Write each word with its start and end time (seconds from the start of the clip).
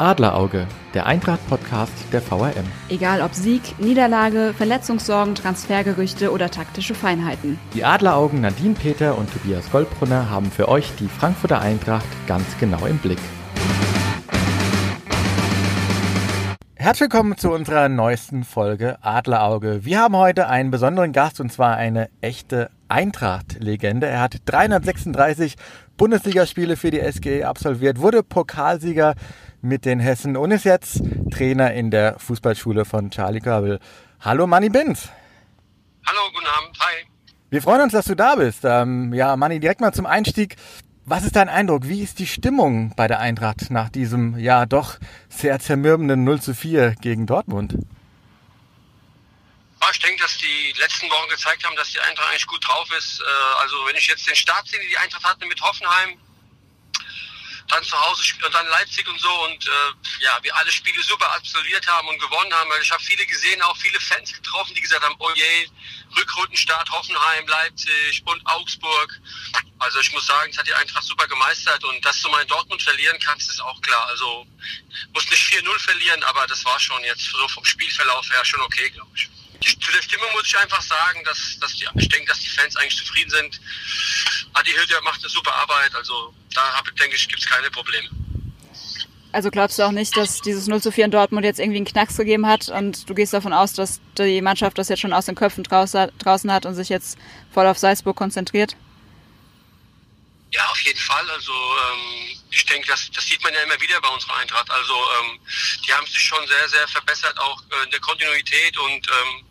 Adlerauge, 0.00 0.68
der 0.94 1.06
Eintracht-Podcast 1.06 1.92
der 2.12 2.22
VRM. 2.22 2.64
Egal 2.88 3.20
ob 3.20 3.34
Sieg, 3.34 3.80
Niederlage, 3.80 4.54
Verletzungssorgen, 4.56 5.34
Transfergerüchte 5.34 6.30
oder 6.30 6.52
taktische 6.52 6.94
Feinheiten. 6.94 7.58
Die 7.74 7.84
Adleraugen 7.84 8.40
Nadine 8.40 8.74
Peter 8.74 9.18
und 9.18 9.28
Tobias 9.32 9.68
Goldbrunner 9.72 10.30
haben 10.30 10.52
für 10.52 10.68
euch 10.68 10.92
die 11.00 11.08
Frankfurter 11.08 11.60
Eintracht 11.60 12.06
ganz 12.28 12.46
genau 12.60 12.86
im 12.86 12.98
Blick. 12.98 13.18
Herzlich 16.76 17.10
willkommen 17.10 17.36
zu 17.36 17.50
unserer 17.50 17.88
neuesten 17.88 18.44
Folge 18.44 18.98
Adlerauge. 19.02 19.84
Wir 19.84 19.98
haben 19.98 20.16
heute 20.16 20.48
einen 20.48 20.70
besonderen 20.70 21.12
Gast 21.12 21.40
und 21.40 21.52
zwar 21.52 21.76
eine 21.76 22.08
echte 22.20 22.70
Eintracht-Legende. 22.86 24.06
Er 24.06 24.20
hat 24.20 24.36
336 24.44 25.56
Bundesligaspiele 25.96 26.76
für 26.76 26.92
die 26.92 27.00
SGE 27.00 27.44
absolviert, 27.44 28.00
wurde 28.00 28.22
Pokalsieger 28.22 29.16
mit 29.60 29.84
den 29.84 30.00
Hessen 30.00 30.36
und 30.36 30.50
ist 30.50 30.64
jetzt 30.64 31.02
Trainer 31.30 31.72
in 31.72 31.90
der 31.90 32.18
Fußballschule 32.18 32.84
von 32.84 33.10
Charlie 33.10 33.40
Körbel. 33.40 33.80
Hallo 34.20 34.46
Manni 34.46 34.68
Binz. 34.68 35.08
Hallo, 36.06 36.20
guten 36.32 36.46
Abend, 36.46 36.78
hi. 36.80 37.06
Wir 37.50 37.62
freuen 37.62 37.82
uns, 37.82 37.92
dass 37.92 38.06
du 38.06 38.14
da 38.14 38.36
bist. 38.36 38.60
Ähm, 38.64 39.12
ja, 39.12 39.36
Manni, 39.36 39.60
direkt 39.60 39.80
mal 39.80 39.92
zum 39.92 40.06
Einstieg. 40.06 40.56
Was 41.04 41.24
ist 41.24 41.36
dein 41.36 41.48
Eindruck? 41.48 41.88
Wie 41.88 42.02
ist 42.02 42.18
die 42.18 42.26
Stimmung 42.26 42.92
bei 42.94 43.08
der 43.08 43.20
Eintracht 43.20 43.70
nach 43.70 43.88
diesem 43.88 44.38
ja 44.38 44.66
doch 44.66 44.98
sehr 45.30 45.58
zermürbenden 45.58 46.24
0 46.24 46.42
zu 46.42 46.54
4 46.54 46.96
gegen 47.00 47.26
Dortmund? 47.26 47.74
Ja, 49.80 49.88
ich 49.90 50.00
denke, 50.00 50.22
dass 50.22 50.36
die 50.36 50.74
letzten 50.78 51.08
Wochen 51.08 51.30
gezeigt 51.30 51.64
haben, 51.64 51.74
dass 51.76 51.90
die 51.90 52.00
Eintracht 52.00 52.28
eigentlich 52.28 52.46
gut 52.46 52.66
drauf 52.66 52.88
ist. 52.98 53.20
Äh, 53.20 53.62
also 53.62 53.76
wenn 53.86 53.96
ich 53.96 54.06
jetzt 54.06 54.28
den 54.28 54.36
Start 54.36 54.68
sehe, 54.68 54.80
die 54.80 54.88
die 54.88 54.98
Eintracht 54.98 55.24
hatte 55.24 55.46
mit 55.46 55.60
Hoffenheim, 55.62 56.18
dann 57.68 57.84
zu 57.84 58.00
Hause 58.00 58.22
und 58.44 58.54
dann 58.54 58.66
Leipzig 58.68 59.06
und 59.08 59.20
so 59.20 59.44
und 59.44 59.66
äh, 59.66 60.20
ja, 60.20 60.38
wir 60.42 60.56
alle 60.56 60.72
Spiele 60.72 61.02
super 61.02 61.30
absolviert 61.34 61.86
haben 61.86 62.08
und 62.08 62.18
gewonnen 62.18 62.52
haben. 62.52 62.70
Weil 62.70 62.82
ich 62.82 62.90
habe 62.90 63.02
viele 63.02 63.26
gesehen, 63.26 63.60
auch 63.62 63.76
viele 63.76 64.00
Fans 64.00 64.32
getroffen, 64.32 64.74
die 64.74 64.80
gesagt 64.80 65.04
haben, 65.04 65.14
oh 65.18 65.30
je, 65.34 65.68
Rückrundenstart 66.16 66.90
Hoffenheim, 66.90 67.46
Leipzig 67.46 68.22
und 68.24 68.46
Augsburg. 68.46 69.20
Also 69.78 70.00
ich 70.00 70.12
muss 70.12 70.26
sagen, 70.26 70.50
das 70.50 70.58
hat 70.58 70.66
die 70.66 70.74
Eintracht 70.74 71.04
super 71.04 71.26
gemeistert 71.28 71.84
und 71.84 72.04
dass 72.04 72.20
du 72.22 72.28
mal 72.30 72.42
in 72.42 72.48
Dortmund 72.48 72.82
verlieren 72.82 73.18
kannst, 73.20 73.48
ist 73.50 73.60
auch 73.60 73.80
klar. 73.82 74.06
Also 74.06 74.46
muss 75.12 75.30
nicht 75.30 75.42
4-0 75.42 75.78
verlieren, 75.78 76.22
aber 76.24 76.46
das 76.46 76.64
war 76.64 76.80
schon 76.80 77.02
jetzt 77.04 77.24
so 77.24 77.48
vom 77.48 77.64
Spielverlauf 77.64 78.28
her 78.30 78.44
schon 78.44 78.60
okay, 78.62 78.90
glaube 78.90 79.10
ich. 79.14 79.28
Zu 79.60 79.92
der 79.92 80.02
Stimmung 80.02 80.30
muss 80.32 80.46
ich 80.46 80.58
einfach 80.58 80.82
sagen, 80.82 81.22
dass, 81.24 81.58
dass 81.60 81.72
die, 81.74 81.86
ich 81.96 82.08
denke, 82.08 82.28
dass 82.28 82.38
die 82.40 82.48
Fans 82.48 82.76
eigentlich 82.76 82.96
zufrieden 82.96 83.30
sind. 83.30 83.60
Adi 84.52 84.70
Hilder 84.70 85.00
macht 85.02 85.20
eine 85.20 85.28
super 85.28 85.54
Arbeit, 85.54 85.94
also 85.94 86.34
da 86.54 86.82
denke 87.00 87.16
ich, 87.16 87.28
gibt 87.28 87.40
es 87.40 87.48
keine 87.48 87.70
Probleme. 87.70 88.08
Also 89.30 89.50
glaubst 89.50 89.78
du 89.78 89.82
auch 89.82 89.92
nicht, 89.92 90.16
dass 90.16 90.40
dieses 90.40 90.66
0 90.68 90.80
zu 90.80 90.90
4 90.90 91.06
in 91.06 91.10
Dortmund 91.10 91.44
jetzt 91.44 91.60
irgendwie 91.60 91.76
einen 91.76 91.86
Knacks 91.86 92.16
gegeben 92.16 92.46
hat 92.46 92.68
und 92.68 93.08
du 93.08 93.14
gehst 93.14 93.34
davon 93.34 93.52
aus, 93.52 93.74
dass 93.74 94.00
die 94.16 94.40
Mannschaft 94.40 94.78
das 94.78 94.88
jetzt 94.88 95.00
schon 95.00 95.12
aus 95.12 95.26
den 95.26 95.34
Köpfen 95.34 95.64
draußen 95.64 96.52
hat 96.52 96.66
und 96.66 96.74
sich 96.74 96.88
jetzt 96.88 97.18
voll 97.52 97.66
auf 97.66 97.78
Salzburg 97.78 98.16
konzentriert? 98.16 98.74
Ja, 100.50 100.64
auf 100.70 100.80
jeden 100.80 100.98
Fall. 100.98 101.28
Also 101.30 101.52
ähm, 101.52 102.38
ich 102.50 102.64
denke, 102.64 102.88
das, 102.88 103.10
das 103.10 103.26
sieht 103.26 103.42
man 103.44 103.52
ja 103.52 103.62
immer 103.62 103.78
wieder 103.80 104.00
bei 104.00 104.08
unserer 104.08 104.36
Eintracht. 104.36 104.70
Also 104.70 104.94
ähm, 104.94 105.38
die 105.86 105.92
haben 105.92 106.06
sich 106.06 106.22
schon 106.22 106.46
sehr, 106.46 106.68
sehr 106.70 106.88
verbessert, 106.88 107.38
auch 107.38 107.62
äh, 107.70 107.84
in 107.84 107.90
der 107.90 108.00
Kontinuität 108.00 108.78
und 108.78 109.06
ähm, 109.08 109.44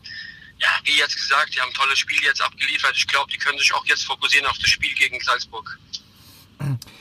ja, 0.60 0.68
wie 0.84 0.98
jetzt 0.98 1.16
gesagt, 1.16 1.54
die 1.56 1.60
haben 1.60 1.74
tolle 1.74 1.96
Spiele 1.96 2.22
jetzt 2.24 2.42
abgeliefert. 2.42 2.94
Ich 2.96 3.08
glaube, 3.08 3.32
die 3.32 3.38
können 3.38 3.58
sich 3.60 3.74
auch 3.74 3.86
jetzt 3.86 4.06
fokussieren 4.06 4.48
auf 4.48 4.58
das 4.58 4.70
Spiel 4.70 4.94
gegen 4.96 5.20
Salzburg. 5.22 5.78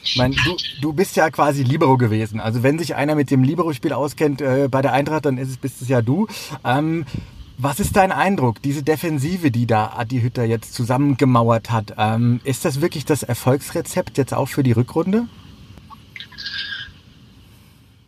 Ich 0.03 0.17
meine, 0.17 0.35
du, 0.35 0.57
du 0.81 0.93
bist 0.93 1.17
ja 1.17 1.31
quasi 1.31 1.62
Libero 1.62 1.97
gewesen. 1.97 2.41
Also 2.41 2.62
wenn 2.62 2.79
sich 2.79 2.95
einer 2.95 3.15
mit 3.15 3.31
dem 3.31 3.43
Libero-Spiel 3.43 3.93
auskennt 3.93 4.41
äh, 4.41 4.69
bei 4.71 4.83
der 4.83 4.93
Eintracht, 4.93 5.25
dann 5.25 5.39
ist 5.39 5.49
es, 5.49 5.57
bist 5.57 5.81
es 5.81 5.89
ja 5.89 6.03
du. 6.03 6.29
Ähm, 6.65 7.07
was 7.59 7.81
ist 7.81 7.97
dein 7.97 8.12
Eindruck, 8.12 8.61
diese 8.61 8.83
Defensive, 8.83 9.50
die 9.50 9.66
da 9.66 9.95
Adi 9.97 10.21
Hütter 10.21 10.45
jetzt 10.45 10.75
zusammengemauert 10.75 11.71
hat? 11.71 11.95
Ähm, 11.97 12.41
ist 12.45 12.66
das 12.66 12.83
wirklich 12.83 13.06
das 13.06 13.22
Erfolgsrezept 13.22 14.19
jetzt 14.19 14.34
auch 14.34 14.47
für 14.47 14.62
die 14.62 14.72
Rückrunde? 14.72 15.27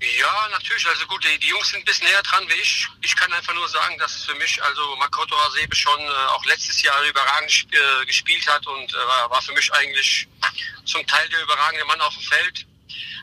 Ja, 0.01 0.49
natürlich. 0.51 0.87
Also 0.87 1.07
gut, 1.07 1.25
die, 1.25 1.39
die, 1.41 1.49
Jungs 1.49 1.71
sind 1.71 1.81
ein 1.81 1.85
bisschen 1.85 2.07
näher 2.07 2.23
dran 2.23 2.49
wie 2.49 2.61
ich. 2.61 2.87
Ich 3.03 3.17
kann 3.17 3.33
einfach 3.33 3.53
nur 3.55 3.69
sagen, 3.69 3.99
dass 3.99 4.25
für 4.25 4.35
mich 4.35 4.63
also 4.63 4.95
Makoto 4.97 5.37
Hasebe 5.37 5.75
schon 5.75 6.01
äh, 6.01 6.13
auch 6.31 6.45
letztes 6.45 6.83
Jahr 6.83 7.03
überragend 7.03 7.67
äh, 7.73 8.07
gespielt 8.07 8.47
hat 8.47 8.65
und 8.67 8.95
äh, 8.95 8.97
war 8.97 9.43
für 9.43 9.53
mich 9.53 9.73
eigentlich 9.73 10.29
zum 10.85 11.05
Teil 11.07 11.29
der 11.31 11.43
überragende 11.43 11.85
Mann 11.87 12.01
auf 12.01 12.15
dem 12.15 12.23
Feld. 12.23 12.67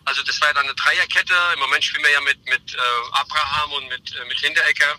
Also 0.04 0.22
das 0.24 0.40
war 0.42 0.50
ja 0.50 0.54
dann 0.54 0.66
eine 0.66 0.76
Dreierkette. 0.76 1.34
Im 1.54 1.60
Moment 1.60 1.84
spielen 1.84 2.04
wir 2.04 2.12
ja 2.12 2.22
mit, 2.22 2.44
mit 2.46 2.74
äh, 2.74 2.78
Abraham 3.14 3.72
und 3.72 3.88
mit, 3.88 4.14
äh, 4.14 4.26
mit 4.26 4.40
Hinterecker. 4.40 4.98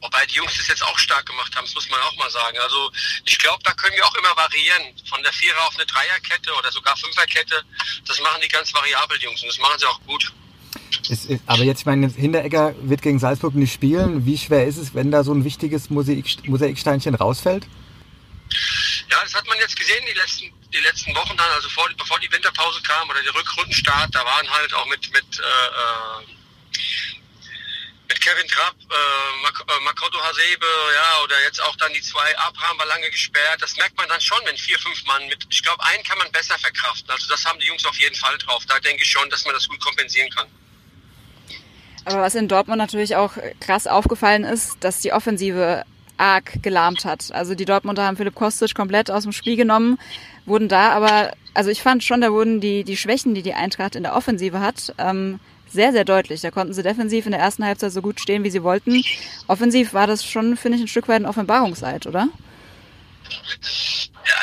Wobei 0.00 0.24
die 0.26 0.34
Jungs 0.34 0.56
das 0.56 0.68
jetzt 0.68 0.82
auch 0.84 0.98
stark 0.98 1.26
gemacht 1.26 1.54
haben, 1.56 1.64
das 1.64 1.74
muss 1.74 1.88
man 1.90 2.00
auch 2.00 2.16
mal 2.16 2.30
sagen. 2.30 2.58
Also 2.60 2.92
ich 3.24 3.38
glaube, 3.38 3.62
da 3.64 3.72
können 3.74 3.96
wir 3.96 4.06
auch 4.06 4.14
immer 4.14 4.36
variieren. 4.36 4.94
Von 5.08 5.22
der 5.22 5.32
Vierer 5.32 5.66
auf 5.66 5.74
eine 5.74 5.86
Dreierkette 5.86 6.54
oder 6.54 6.70
sogar 6.70 6.96
Fünferkette. 6.96 7.64
Das 8.06 8.20
machen 8.20 8.40
die 8.40 8.48
ganz 8.48 8.72
variabel, 8.72 9.18
die 9.18 9.24
Jungs. 9.24 9.42
Und 9.42 9.48
das 9.48 9.58
machen 9.58 9.78
sie 9.78 9.86
auch 9.86 10.00
gut. 10.02 10.32
Ist, 11.08 11.28
aber 11.46 11.62
jetzt, 11.62 11.80
ich 11.80 11.86
meine, 11.86 12.08
Hinteregger 12.08 12.74
wird 12.82 13.02
gegen 13.02 13.18
Salzburg 13.18 13.54
nicht 13.54 13.72
spielen. 13.72 14.26
Wie 14.26 14.38
schwer 14.38 14.66
ist 14.66 14.76
es, 14.76 14.94
wenn 14.94 15.10
da 15.10 15.24
so 15.24 15.32
ein 15.32 15.44
wichtiges 15.44 15.90
Mosaik, 15.90 16.48
Mosaiksteinchen 16.48 17.14
rausfällt? 17.14 17.66
Ja, 19.08 19.18
das 19.22 19.34
hat 19.34 19.46
man 19.46 19.58
jetzt 19.58 19.76
gesehen 19.76 20.04
die 20.08 20.18
letzten, 20.18 20.52
die 20.72 20.78
letzten 20.78 21.14
Wochen 21.14 21.36
dann, 21.36 21.50
also 21.54 21.68
vor, 21.68 21.88
bevor 21.96 22.18
die 22.20 22.30
Winterpause 22.32 22.80
kam 22.82 23.08
oder 23.08 23.22
der 23.22 23.34
Rückrundenstart, 23.34 24.14
da 24.14 24.24
waren 24.24 24.50
halt 24.50 24.72
auch 24.74 24.86
mit, 24.86 25.12
mit, 25.12 25.38
äh, 25.38 25.42
äh 25.42 26.36
mit 28.10 28.20
Kevin 28.20 28.48
Trapp, 28.48 28.74
äh, 28.90 29.42
Mak 29.42 29.64
äh, 29.68 29.80
Makoto 29.84 30.20
Hasebe, 30.20 30.66
ja, 30.66 31.22
oder 31.22 31.40
jetzt 31.42 31.62
auch 31.62 31.76
dann 31.76 31.92
die 31.92 32.02
zwei 32.02 32.36
Abraham 32.38 32.78
war 32.78 32.86
lange 32.86 33.08
gesperrt. 33.08 33.62
Das 33.62 33.76
merkt 33.76 33.96
man 33.96 34.08
dann 34.08 34.20
schon, 34.20 34.38
wenn 34.44 34.56
vier, 34.56 34.78
fünf 34.80 35.04
Mann 35.04 35.28
mit, 35.28 35.46
ich 35.48 35.62
glaube, 35.62 35.82
einen 35.84 36.02
kann 36.02 36.18
man 36.18 36.30
besser 36.32 36.58
verkraften. 36.58 37.08
Also 37.08 37.28
das 37.28 37.44
haben 37.44 37.60
die 37.60 37.66
Jungs 37.66 37.84
auf 37.84 37.96
jeden 38.00 38.16
Fall 38.16 38.36
drauf. 38.38 38.64
Da 38.66 38.80
denke 38.80 39.04
ich 39.04 39.10
schon, 39.10 39.30
dass 39.30 39.44
man 39.44 39.54
das 39.54 39.68
gut 39.68 39.78
kompensieren 39.80 40.28
kann. 40.30 40.48
Aber 42.04 42.22
was 42.22 42.34
in 42.34 42.48
Dortmund 42.48 42.78
natürlich 42.78 43.16
auch 43.16 43.32
krass 43.60 43.86
aufgefallen 43.86 44.44
ist, 44.44 44.76
dass 44.80 45.00
die 45.00 45.12
Offensive 45.12 45.84
arg 46.16 46.62
gelahmt 46.62 47.04
hat. 47.04 47.32
Also 47.32 47.54
die 47.54 47.64
Dortmunder 47.64 48.04
haben 48.04 48.16
Philipp 48.16 48.34
Kostic 48.34 48.74
komplett 48.74 49.10
aus 49.10 49.22
dem 49.24 49.32
Spiel 49.32 49.56
genommen, 49.56 49.98
wurden 50.44 50.68
da 50.68 50.90
aber, 50.90 51.32
also 51.54 51.70
ich 51.70 51.82
fand 51.82 52.04
schon, 52.04 52.20
da 52.20 52.30
wurden 52.30 52.60
die, 52.60 52.84
die 52.84 52.96
Schwächen, 52.96 53.34
die 53.34 53.42
die 53.42 53.54
Eintracht 53.54 53.96
in 53.96 54.02
der 54.02 54.14
Offensive 54.14 54.60
hat, 54.60 54.94
ähm, 54.98 55.40
sehr, 55.66 55.92
sehr 55.92 56.04
deutlich. 56.04 56.40
Da 56.40 56.50
konnten 56.50 56.74
sie 56.74 56.82
defensiv 56.82 57.26
in 57.26 57.32
der 57.32 57.40
ersten 57.40 57.64
Halbzeit 57.64 57.92
so 57.92 58.02
gut 58.02 58.20
stehen, 58.20 58.44
wie 58.44 58.50
sie 58.50 58.62
wollten. 58.62 59.02
Offensiv 59.46 59.94
war 59.94 60.06
das 60.06 60.24
schon, 60.24 60.56
finde 60.56 60.76
ich, 60.76 60.84
ein 60.84 60.88
Stück 60.88 61.08
weit 61.08 61.22
ein 61.22 61.26
Offenbarungseid, 61.26 62.06
oder? 62.06 62.28
Ja, 63.28 64.34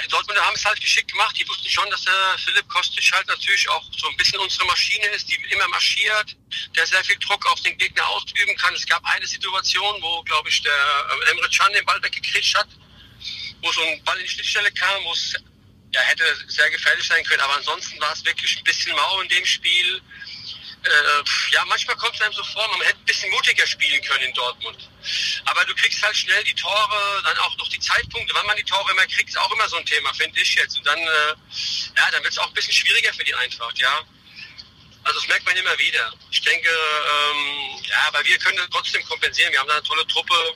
haben 0.47 0.55
es 0.55 0.65
halt 0.65 0.79
geschickt 0.79 1.11
gemacht. 1.11 1.35
Die 1.37 1.47
wussten 1.47 1.69
schon, 1.69 1.89
dass 1.89 2.03
der 2.03 2.37
Philipp 2.43 2.67
Kostic 2.69 3.11
halt 3.13 3.27
natürlich 3.27 3.69
auch 3.69 3.83
so 3.97 4.07
ein 4.09 4.15
bisschen 4.17 4.39
unsere 4.39 4.65
Maschine 4.65 5.05
ist, 5.07 5.29
die 5.29 5.35
immer 5.49 5.67
marschiert, 5.67 6.35
der 6.75 6.87
sehr 6.87 7.03
viel 7.03 7.17
Druck 7.19 7.45
auf 7.51 7.61
den 7.61 7.77
Gegner 7.77 8.07
ausüben 8.07 8.55
kann. 8.55 8.73
Es 8.73 8.85
gab 8.85 9.03
eine 9.05 9.27
Situation, 9.27 10.01
wo, 10.01 10.23
glaube 10.23 10.49
ich, 10.49 10.61
der 10.61 10.71
äh, 10.71 11.31
Emre 11.31 11.49
Can 11.49 11.73
den 11.73 11.85
Ball 11.85 12.01
weggekretscht 12.01 12.55
hat, 12.55 12.69
wo 13.61 13.71
so 13.71 13.81
ein 13.81 14.01
Ball 14.03 14.17
in 14.17 14.25
die 14.25 14.31
Schnittstelle 14.31 14.71
kam, 14.71 15.03
wo 15.03 15.11
es 15.11 15.35
ja, 15.93 16.01
hätte 16.01 16.23
sehr 16.47 16.69
gefährlich 16.69 17.05
sein 17.05 17.23
können. 17.25 17.41
Aber 17.41 17.57
ansonsten 17.57 17.99
war 17.99 18.13
es 18.13 18.23
wirklich 18.23 18.57
ein 18.57 18.63
bisschen 18.63 18.95
mau 18.95 19.19
in 19.21 19.29
dem 19.29 19.45
Spiel 19.45 20.01
äh, 20.91 21.23
ja, 21.51 21.65
manchmal 21.65 21.95
kommt 21.97 22.15
es 22.15 22.21
einem 22.21 22.33
so 22.33 22.43
vor, 22.43 22.67
man 22.69 22.81
hätte 22.81 22.99
ein 22.99 23.05
bisschen 23.05 23.29
mutiger 23.31 23.65
spielen 23.67 24.01
können 24.03 24.25
in 24.25 24.33
Dortmund. 24.33 24.89
Aber 25.45 25.65
du 25.65 25.75
kriegst 25.75 26.01
halt 26.03 26.15
schnell 26.15 26.43
die 26.43 26.55
Tore, 26.55 27.21
dann 27.23 27.37
auch 27.39 27.55
noch 27.57 27.67
die 27.69 27.79
Zeitpunkte, 27.79 28.33
wann 28.33 28.45
man 28.45 28.57
die 28.57 28.63
Tore 28.63 28.91
immer 28.91 29.05
kriegt, 29.05 29.29
ist 29.29 29.37
auch 29.37 29.51
immer 29.51 29.67
so 29.69 29.77
ein 29.77 29.85
Thema, 29.85 30.13
finde 30.13 30.39
ich 30.39 30.55
jetzt. 30.55 30.77
Und 30.77 30.85
dann, 30.85 30.99
äh, 30.99 31.35
ja, 31.97 32.11
dann 32.11 32.23
wird 32.23 32.33
es 32.33 32.37
auch 32.37 32.47
ein 32.47 32.53
bisschen 32.53 32.73
schwieriger 32.73 33.13
für 33.13 33.23
die 33.23 33.35
Eintracht, 33.35 33.77
ja. 33.79 34.01
Also 35.03 35.19
das 35.19 35.27
merkt 35.29 35.45
man 35.45 35.55
immer 35.55 35.77
wieder. 35.79 36.13
Ich 36.31 36.41
denke, 36.41 36.69
ähm, 36.69 37.81
ja, 37.83 38.07
aber 38.07 38.23
wir 38.25 38.37
können 38.39 38.59
trotzdem 38.69 39.03
kompensieren. 39.05 39.53
Wir 39.53 39.59
haben 39.59 39.67
da 39.67 39.75
eine 39.75 39.83
tolle 39.83 40.05
Truppe. 40.07 40.53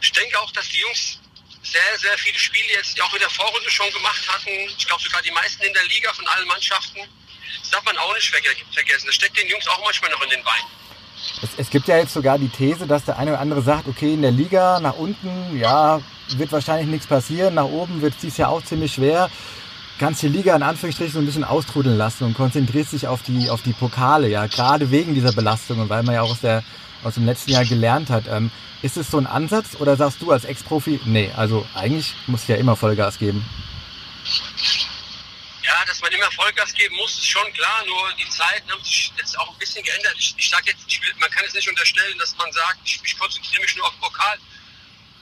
Ich 0.00 0.12
denke 0.12 0.38
auch, 0.40 0.50
dass 0.52 0.68
die 0.68 0.80
Jungs 0.80 1.20
sehr, 1.62 1.98
sehr 1.98 2.18
viele 2.18 2.38
Spiele 2.38 2.72
jetzt 2.72 3.00
auch 3.00 3.12
in 3.12 3.20
der 3.20 3.30
Vorrunde 3.30 3.70
schon 3.70 3.92
gemacht 3.92 4.26
hatten. 4.28 4.50
Ich 4.76 4.86
glaube 4.86 5.02
sogar 5.02 5.22
die 5.22 5.30
meisten 5.30 5.62
in 5.62 5.72
der 5.72 5.84
Liga 5.84 6.12
von 6.14 6.26
allen 6.26 6.48
Mannschaften. 6.48 7.00
Das 7.70 7.80
darf 7.80 7.84
man 7.84 7.98
auch 7.98 8.14
nicht 8.14 8.30
vergessen. 8.30 9.04
Das 9.06 9.14
steckt 9.14 9.38
den 9.38 9.46
Jungs 9.46 9.66
auch 9.68 9.84
manchmal 9.84 10.10
noch 10.10 10.22
in 10.22 10.30
den 10.30 10.42
Beinen. 10.42 10.64
Es, 11.42 11.50
es, 11.58 11.70
gibt 11.70 11.86
ja 11.86 11.98
jetzt 11.98 12.14
sogar 12.14 12.38
die 12.38 12.48
These, 12.48 12.86
dass 12.86 13.04
der 13.04 13.18
eine 13.18 13.32
oder 13.32 13.40
andere 13.40 13.60
sagt, 13.60 13.88
okay, 13.88 14.14
in 14.14 14.22
der 14.22 14.30
Liga 14.30 14.80
nach 14.80 14.96
unten, 14.96 15.58
ja, 15.58 16.00
wird 16.36 16.50
wahrscheinlich 16.50 16.88
nichts 16.88 17.06
passieren. 17.06 17.54
Nach 17.54 17.64
oben 17.64 18.00
wird 18.00 18.14
es 18.14 18.20
dieses 18.20 18.38
Jahr 18.38 18.50
auch 18.50 18.62
ziemlich 18.62 18.94
schwer. 18.94 19.28
Kannst 19.98 20.22
die 20.22 20.28
Liga 20.28 20.56
in 20.56 20.62
Anführungsstrichen 20.62 21.12
so 21.12 21.18
ein 21.18 21.26
bisschen 21.26 21.44
austrudeln 21.44 21.98
lassen 21.98 22.24
und 22.24 22.34
konzentrierst 22.34 22.92
dich 22.92 23.06
auf 23.06 23.22
die, 23.22 23.50
auf 23.50 23.62
die 23.62 23.72
Pokale, 23.72 24.28
ja, 24.28 24.46
gerade 24.46 24.90
wegen 24.90 25.14
dieser 25.14 25.32
Belastung 25.32 25.80
und 25.80 25.90
weil 25.90 26.04
man 26.04 26.14
ja 26.14 26.22
auch 26.22 26.30
aus, 26.30 26.40
der, 26.40 26.62
aus 27.04 27.14
dem 27.14 27.26
letzten 27.26 27.50
Jahr 27.50 27.64
gelernt 27.66 28.08
hat. 28.08 28.24
Ähm, 28.28 28.50
ist 28.80 28.96
es 28.96 29.10
so 29.10 29.18
ein 29.18 29.26
Ansatz 29.26 29.76
oder 29.78 29.96
sagst 29.96 30.22
du 30.22 30.30
als 30.30 30.44
Ex-Profi, 30.44 31.00
nee, 31.04 31.30
also 31.36 31.66
eigentlich 31.74 32.14
muss 32.28 32.42
ich 32.42 32.48
ja 32.48 32.56
immer 32.56 32.76
Vollgas 32.76 33.18
geben? 33.18 33.44
Dass 35.98 36.02
man 36.02 36.12
immer 36.12 36.30
Vollgas 36.30 36.72
geben 36.74 36.94
muss, 36.94 37.18
ist 37.18 37.26
schon 37.26 37.52
klar. 37.54 37.84
Nur 37.84 38.12
die 38.12 38.28
Zeiten 38.28 38.70
haben 38.70 38.84
sich 38.84 39.10
jetzt 39.16 39.36
auch 39.36 39.50
ein 39.50 39.58
bisschen 39.58 39.82
geändert. 39.82 40.14
Ich, 40.16 40.32
ich 40.36 40.48
sage 40.48 40.70
jetzt, 40.70 40.84
ich 40.86 41.02
will, 41.02 41.12
man 41.18 41.28
kann 41.32 41.44
es 41.44 41.54
nicht 41.54 41.68
unterstellen, 41.68 42.16
dass 42.18 42.36
man 42.36 42.52
sagt, 42.52 42.78
ich, 42.84 43.00
ich 43.02 43.18
konzentriere 43.18 43.62
mich 43.62 43.74
nur 43.74 43.84
auf 43.84 43.98
Pokal. 43.98 44.38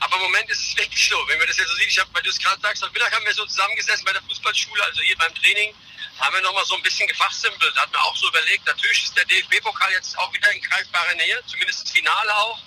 Aber 0.00 0.16
im 0.16 0.22
Moment 0.24 0.50
ist 0.50 0.60
es 0.60 0.76
wirklich 0.76 1.08
so. 1.08 1.16
Wenn 1.28 1.38
man 1.38 1.46
das 1.48 1.56
jetzt 1.56 1.70
so 1.70 1.76
sieht, 1.76 1.88
ich 1.88 1.98
habe, 1.98 2.10
weil 2.12 2.22
du 2.22 2.28
es 2.28 2.38
gerade 2.38 2.60
sagst, 2.60 2.82
heute 2.82 2.92
Mittag 2.92 3.10
haben 3.14 3.24
wir 3.24 3.32
so 3.32 3.46
zusammengesessen 3.46 4.04
bei 4.04 4.12
der 4.12 4.20
Fußballschule, 4.24 4.84
also 4.84 5.00
hier 5.00 5.16
beim 5.16 5.34
Training, 5.34 5.74
haben 6.18 6.34
wir 6.34 6.42
nochmal 6.42 6.66
so 6.66 6.76
ein 6.76 6.82
bisschen 6.82 7.08
gefachsimpelt. 7.08 7.74
Da 7.74 7.80
hat 7.80 7.92
man 7.92 8.02
auch 8.02 8.16
so 8.16 8.28
überlegt, 8.28 8.66
natürlich 8.66 9.04
ist 9.04 9.16
der 9.16 9.24
DFB-Pokal 9.24 9.92
jetzt 9.92 10.18
auch 10.18 10.30
wieder 10.34 10.52
in 10.52 10.60
greifbarer 10.60 11.14
Nähe, 11.14 11.42
zumindest 11.46 11.84
das 11.84 11.90
Finale 11.90 12.36
auch. 12.36 12.60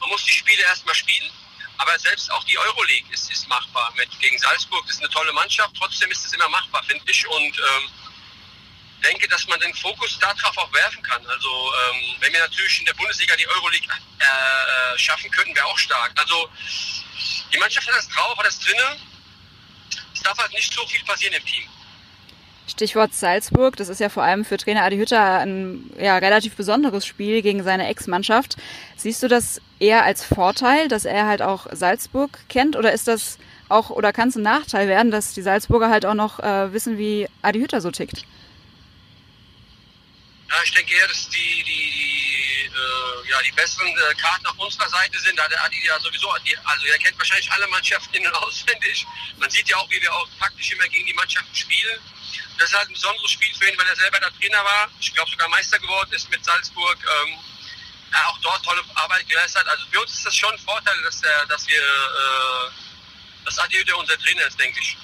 Man 0.00 0.08
muss 0.10 0.24
die 0.24 0.32
Spiele 0.32 0.62
erstmal 0.62 0.96
spielen. 0.96 1.30
Aber 1.82 1.98
selbst 1.98 2.30
auch 2.30 2.44
die 2.44 2.56
Euroleague 2.56 3.12
ist, 3.12 3.28
ist 3.28 3.48
machbar. 3.48 3.92
Mit, 3.96 4.08
gegen 4.20 4.38
Salzburg 4.38 4.86
das 4.86 4.94
ist 4.96 5.02
eine 5.02 5.10
tolle 5.10 5.32
Mannschaft. 5.32 5.74
Trotzdem 5.76 6.08
ist 6.12 6.24
es 6.24 6.32
immer 6.32 6.48
machbar, 6.48 6.80
finde 6.84 7.02
ich. 7.10 7.26
Und 7.26 7.58
ähm, 7.58 7.90
denke, 9.02 9.26
dass 9.26 9.48
man 9.48 9.58
den 9.58 9.74
Fokus 9.74 10.16
darauf 10.20 10.56
auch 10.58 10.72
werfen 10.72 11.02
kann. 11.02 11.26
Also 11.26 11.48
ähm, 11.48 12.14
wenn 12.20 12.32
wir 12.32 12.38
natürlich 12.38 12.78
in 12.78 12.86
der 12.86 12.94
Bundesliga 12.94 13.34
die 13.34 13.48
Euroleague 13.48 13.88
äh, 14.20 14.98
schaffen 14.98 15.28
könnten, 15.32 15.56
wäre 15.56 15.66
auch 15.66 15.78
stark. 15.78 16.12
Also 16.14 16.48
die 17.52 17.58
Mannschaft 17.58 17.88
hat 17.88 17.96
das 17.96 18.08
drauf, 18.08 18.38
hat 18.38 18.46
das 18.46 18.60
drinne. 18.60 18.96
Es 20.14 20.20
darf 20.20 20.38
halt 20.38 20.52
nicht 20.52 20.72
so 20.72 20.86
viel 20.86 21.02
passieren 21.04 21.34
im 21.34 21.44
Team. 21.44 21.68
Stichwort 22.72 23.14
Salzburg, 23.14 23.76
das 23.76 23.90
ist 23.90 24.00
ja 24.00 24.08
vor 24.08 24.22
allem 24.22 24.44
für 24.44 24.56
Trainer 24.56 24.82
Adi 24.82 24.96
Hütter 24.96 25.38
ein 25.38 25.90
ja, 26.00 26.16
relativ 26.16 26.56
besonderes 26.56 27.04
Spiel 27.04 27.42
gegen 27.42 27.62
seine 27.62 27.86
Ex-Mannschaft. 27.86 28.56
Siehst 28.96 29.22
du 29.22 29.28
das 29.28 29.60
eher 29.78 30.04
als 30.04 30.24
Vorteil, 30.24 30.88
dass 30.88 31.04
er 31.04 31.26
halt 31.26 31.42
auch 31.42 31.66
Salzburg 31.70 32.38
kennt 32.48 32.74
oder 32.74 32.92
ist 32.92 33.08
das 33.08 33.38
auch 33.68 33.90
oder 33.90 34.12
kann 34.12 34.30
es 34.30 34.36
ein 34.36 34.42
Nachteil 34.42 34.88
werden, 34.88 35.10
dass 35.10 35.34
die 35.34 35.42
Salzburger 35.42 35.90
halt 35.90 36.06
auch 36.06 36.14
noch 36.14 36.40
äh, 36.40 36.72
wissen, 36.72 36.96
wie 36.96 37.28
Adi 37.42 37.60
Hütter 37.60 37.82
so 37.82 37.90
tickt? 37.90 38.24
Ja, 40.48 40.56
ich 40.64 40.72
denke 40.72 40.94
eher, 40.94 41.08
dass 41.08 41.28
die, 41.28 41.62
die, 41.64 41.90
die, 41.90 42.21
äh, 42.72 43.30
ja, 43.30 43.42
die 43.42 43.52
besseren 43.52 43.88
äh, 43.88 44.14
Karten 44.14 44.46
auf 44.46 44.58
unserer 44.58 44.88
Seite 44.88 45.18
sind. 45.20 45.38
Da 45.38 45.48
der 45.48 45.62
Adi 45.64 45.84
ja 45.84 45.98
sowieso, 46.00 46.28
die, 46.44 46.56
also 46.64 46.86
er 46.86 46.98
kennt 46.98 47.18
wahrscheinlich 47.18 47.50
alle 47.52 47.66
Mannschaften 47.68 48.14
in- 48.14 48.26
und 48.26 48.34
auswendig. 48.34 49.06
Man 49.38 49.50
sieht 49.50 49.68
ja 49.68 49.76
auch, 49.76 49.88
wie 49.90 50.00
wir 50.00 50.12
auch 50.12 50.28
taktisch 50.38 50.72
immer 50.72 50.88
gegen 50.88 51.06
die 51.06 51.14
Mannschaften 51.14 51.54
spielen. 51.54 51.98
Das 52.58 52.70
ist 52.70 52.76
halt 52.76 52.88
ein 52.88 52.94
besonderes 52.94 53.30
Spiel 53.30 53.52
für 53.58 53.68
ihn, 53.68 53.78
weil 53.78 53.88
er 53.88 53.96
selber 53.96 54.20
der 54.20 54.32
Trainer 54.38 54.64
war. 54.64 54.88
Ich 55.00 55.12
glaube 55.12 55.30
sogar 55.30 55.48
Meister 55.48 55.78
geworden 55.78 56.12
ist 56.12 56.30
mit 56.30 56.44
Salzburg. 56.44 56.98
Ähm, 57.00 57.38
er 58.12 58.28
auch 58.28 58.38
dort 58.42 58.62
tolle 58.64 58.82
Arbeit 58.94 59.26
geleistet 59.28 59.62
hat. 59.62 59.68
Also 59.68 59.84
für 59.90 60.00
uns 60.00 60.12
ist 60.12 60.26
das 60.26 60.34
schon 60.36 60.52
ein 60.52 60.58
Vorteil, 60.58 60.94
dass, 61.02 61.20
der, 61.20 61.46
dass 61.46 61.66
wir, 61.66 61.80
äh, 61.80 62.70
dass 63.44 63.58
Adi 63.58 63.76
Hütter 63.76 63.96
unser 63.96 64.18
Trainer 64.18 64.46
ist, 64.46 64.60
denke 64.60 64.78
ich. 64.80 64.96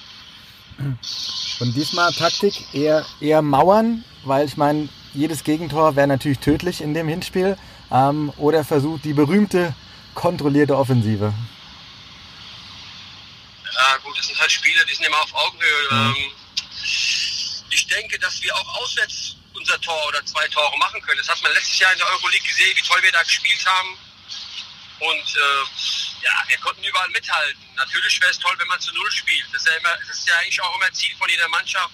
Und 1.59 1.73
diesmal 1.75 2.13
Taktik 2.13 2.73
eher, 2.73 3.05
eher 3.19 3.41
Mauern, 3.41 4.05
weil 4.23 4.45
ich 4.47 4.55
meine, 4.55 4.87
jedes 5.13 5.43
Gegentor 5.43 5.95
wäre 5.95 6.07
natürlich 6.07 6.39
tödlich 6.39 6.81
in 6.81 6.93
dem 6.93 7.07
Hinspiel. 7.07 7.57
Ähm, 7.91 8.31
oder 8.37 8.63
versucht 8.63 9.03
die 9.05 9.13
berühmte 9.13 9.73
kontrollierte 10.13 10.77
Offensive. 10.77 11.33
Ja 13.73 13.97
gut, 14.03 14.17
das 14.17 14.27
sind 14.27 14.39
halt 14.39 14.51
Spiele, 14.51 14.85
die 14.85 14.93
sind 14.93 15.05
immer 15.05 15.21
auf 15.21 15.33
Augenhöhe. 15.33 15.87
Mhm. 15.91 16.15
Ähm, 16.15 16.31
ich 17.69 17.87
denke, 17.87 18.19
dass 18.19 18.41
wir 18.41 18.55
auch 18.55 18.81
auswärts 18.81 19.35
unser 19.53 19.79
Tor 19.81 20.07
oder 20.07 20.25
zwei 20.25 20.47
Tore 20.47 20.77
machen 20.77 21.01
können. 21.01 21.17
Das 21.17 21.29
hat 21.29 21.41
man 21.41 21.53
letztes 21.53 21.79
Jahr 21.79 21.91
in 21.91 21.97
der 21.97 22.07
Euroleague 22.07 22.47
gesehen, 22.47 22.75
wie 22.75 22.81
toll 22.81 23.01
wir 23.01 23.11
da 23.11 23.23
gespielt 23.23 23.65
haben. 23.65 23.97
Und 24.99 25.35
äh, 25.35 26.23
ja, 26.23 26.43
wir 26.47 26.57
konnten 26.57 26.83
überall 26.83 27.09
mithalten. 27.09 27.61
Natürlich 27.75 28.19
wäre 28.19 28.31
es 28.31 28.39
toll, 28.39 28.53
wenn 28.57 28.67
man 28.67 28.79
zu 28.79 28.93
Null 28.93 29.11
spielt. 29.11 29.45
Das 29.53 29.61
ist, 29.61 29.69
ja 29.69 29.77
immer, 29.77 29.97
das 30.07 30.17
ist 30.17 30.27
ja 30.27 30.35
eigentlich 30.37 30.61
auch 30.61 30.75
immer 30.75 30.91
Ziel 30.91 31.15
von 31.17 31.29
jeder 31.29 31.47
Mannschaft, 31.47 31.93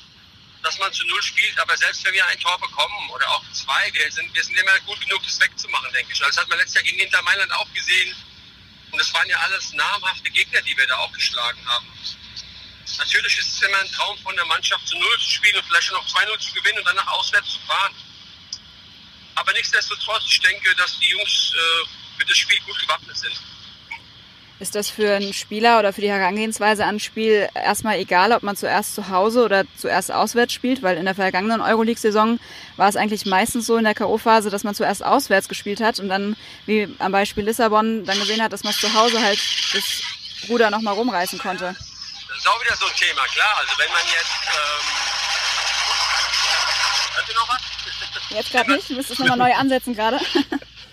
dass 0.65 0.79
man 0.79 0.91
zu 0.91 1.05
Null 1.05 1.21
spielt. 1.21 1.57
Aber 1.59 1.77
selbst 1.77 2.03
wenn 2.03 2.13
wir 2.13 2.25
ein 2.25 2.39
Tor 2.39 2.59
bekommen 2.59 3.09
oder 3.11 3.29
auch 3.29 3.43
zwei, 3.53 3.93
wir 3.93 4.11
sind, 4.11 4.33
wir 4.33 4.43
sind 4.43 4.57
immer 4.57 4.79
gut 4.81 4.99
genug, 5.01 5.23
das 5.23 5.39
wegzumachen, 5.39 5.91
denke 5.93 6.11
ich. 6.11 6.23
Also 6.23 6.35
Das 6.35 6.43
hat 6.43 6.49
man 6.49 6.57
letztes 6.57 6.75
Jahr 6.75 6.83
gegen 6.83 6.99
Inter 6.99 7.21
Mailand 7.21 7.51
auch 7.53 7.71
gesehen. 7.73 8.15
Und 8.91 8.99
es 8.99 9.13
waren 9.13 9.29
ja 9.29 9.37
alles 9.39 9.73
namhafte 9.73 10.29
Gegner, 10.31 10.61
die 10.61 10.75
wir 10.77 10.87
da 10.87 10.97
auch 10.97 11.11
geschlagen 11.11 11.59
haben. 11.67 11.87
Natürlich 12.97 13.37
ist 13.37 13.47
es 13.55 13.61
immer 13.61 13.79
ein 13.79 13.91
Traum 13.91 14.17
von 14.19 14.35
der 14.35 14.45
Mannschaft 14.45 14.87
zu 14.87 14.97
Null 14.97 15.19
zu 15.19 15.29
spielen 15.29 15.57
und 15.57 15.65
vielleicht 15.65 15.91
noch 15.91 16.07
2-0 16.07 16.39
zu 16.39 16.53
gewinnen 16.53 16.79
und 16.79 16.85
danach 16.85 17.07
auswärts 17.07 17.53
zu 17.53 17.59
fahren. 17.67 17.93
Aber 19.35 19.51
nichtsdestotrotz, 19.53 20.23
ich 20.27 20.39
denke, 20.39 20.73
dass 20.75 20.97
die 20.99 21.09
Jungs 21.09 21.51
äh, 21.53 22.19
für 22.19 22.25
das 22.25 22.37
Spiel 22.37 22.59
gut 22.61 22.79
gewappnet 22.79 23.17
sind. 23.17 23.35
Ist 24.57 24.73
das 24.73 24.89
für 24.89 25.15
einen 25.15 25.33
Spieler 25.33 25.79
oder 25.79 25.91
für 25.91 25.99
die 25.99 26.09
Herangehensweise 26.09 26.85
an 26.85 27.01
Spiel 27.01 27.49
erstmal 27.55 27.97
egal, 27.99 28.31
ob 28.31 28.41
man 28.41 28.55
zuerst 28.55 28.95
zu 28.95 29.09
Hause 29.09 29.43
oder 29.43 29.65
zuerst 29.75 30.13
auswärts 30.13 30.53
spielt? 30.53 30.81
Weil 30.81 30.95
in 30.97 31.03
der 31.03 31.13
vergangenen 31.13 31.59
Euroleague-Saison 31.59 32.39
war 32.77 32.87
es 32.87 32.95
eigentlich 32.95 33.25
meistens 33.25 33.65
so 33.65 33.75
in 33.75 33.83
der 33.83 33.93
K.O.-Phase, 33.95 34.49
dass 34.49 34.63
man 34.63 34.73
zuerst 34.73 35.03
auswärts 35.03 35.49
gespielt 35.49 35.81
hat 35.81 35.99
und 35.99 36.07
dann, 36.07 36.37
wie 36.67 36.87
am 36.99 37.11
Beispiel 37.11 37.43
Lissabon, 37.43 38.05
dann 38.05 38.17
gesehen 38.17 38.41
hat, 38.41 38.53
dass 38.53 38.63
man 38.63 38.71
zu 38.73 38.93
Hause 38.93 39.21
halt 39.21 39.39
das 39.73 40.01
Ruder 40.47 40.69
nochmal 40.69 40.93
rumreißen 40.93 41.37
konnte. 41.37 41.75
Das 42.27 42.37
ist 42.37 42.47
auch 42.47 42.61
wieder 42.63 42.75
so 42.77 42.85
ein 42.85 42.95
Thema, 42.95 43.23
klar. 43.33 43.57
Also 43.57 43.73
wenn 43.77 43.89
man 43.89 44.01
jetzt... 44.05 44.47
Ähm, 44.55 44.85
hört 47.15 47.27
ihr 47.29 47.35
noch 47.35 47.49
was? 47.49 47.61
Jetzt 48.29 48.51
gerade 48.51 48.71
nicht, 48.71 48.89
du 48.89 48.93
müsstest 48.95 49.19
es 49.19 49.25
nochmal 49.27 49.49
neu 49.49 49.53
ansetzen 49.53 49.93
gerade. 49.93 50.17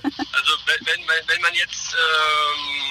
Also 0.04 0.52
wenn, 0.66 0.84
wenn, 0.84 1.00
wenn- 1.06 1.28
wenn 1.28 1.40
man 1.42 1.54
jetzt, 1.54 1.94
ähm, 1.94 2.81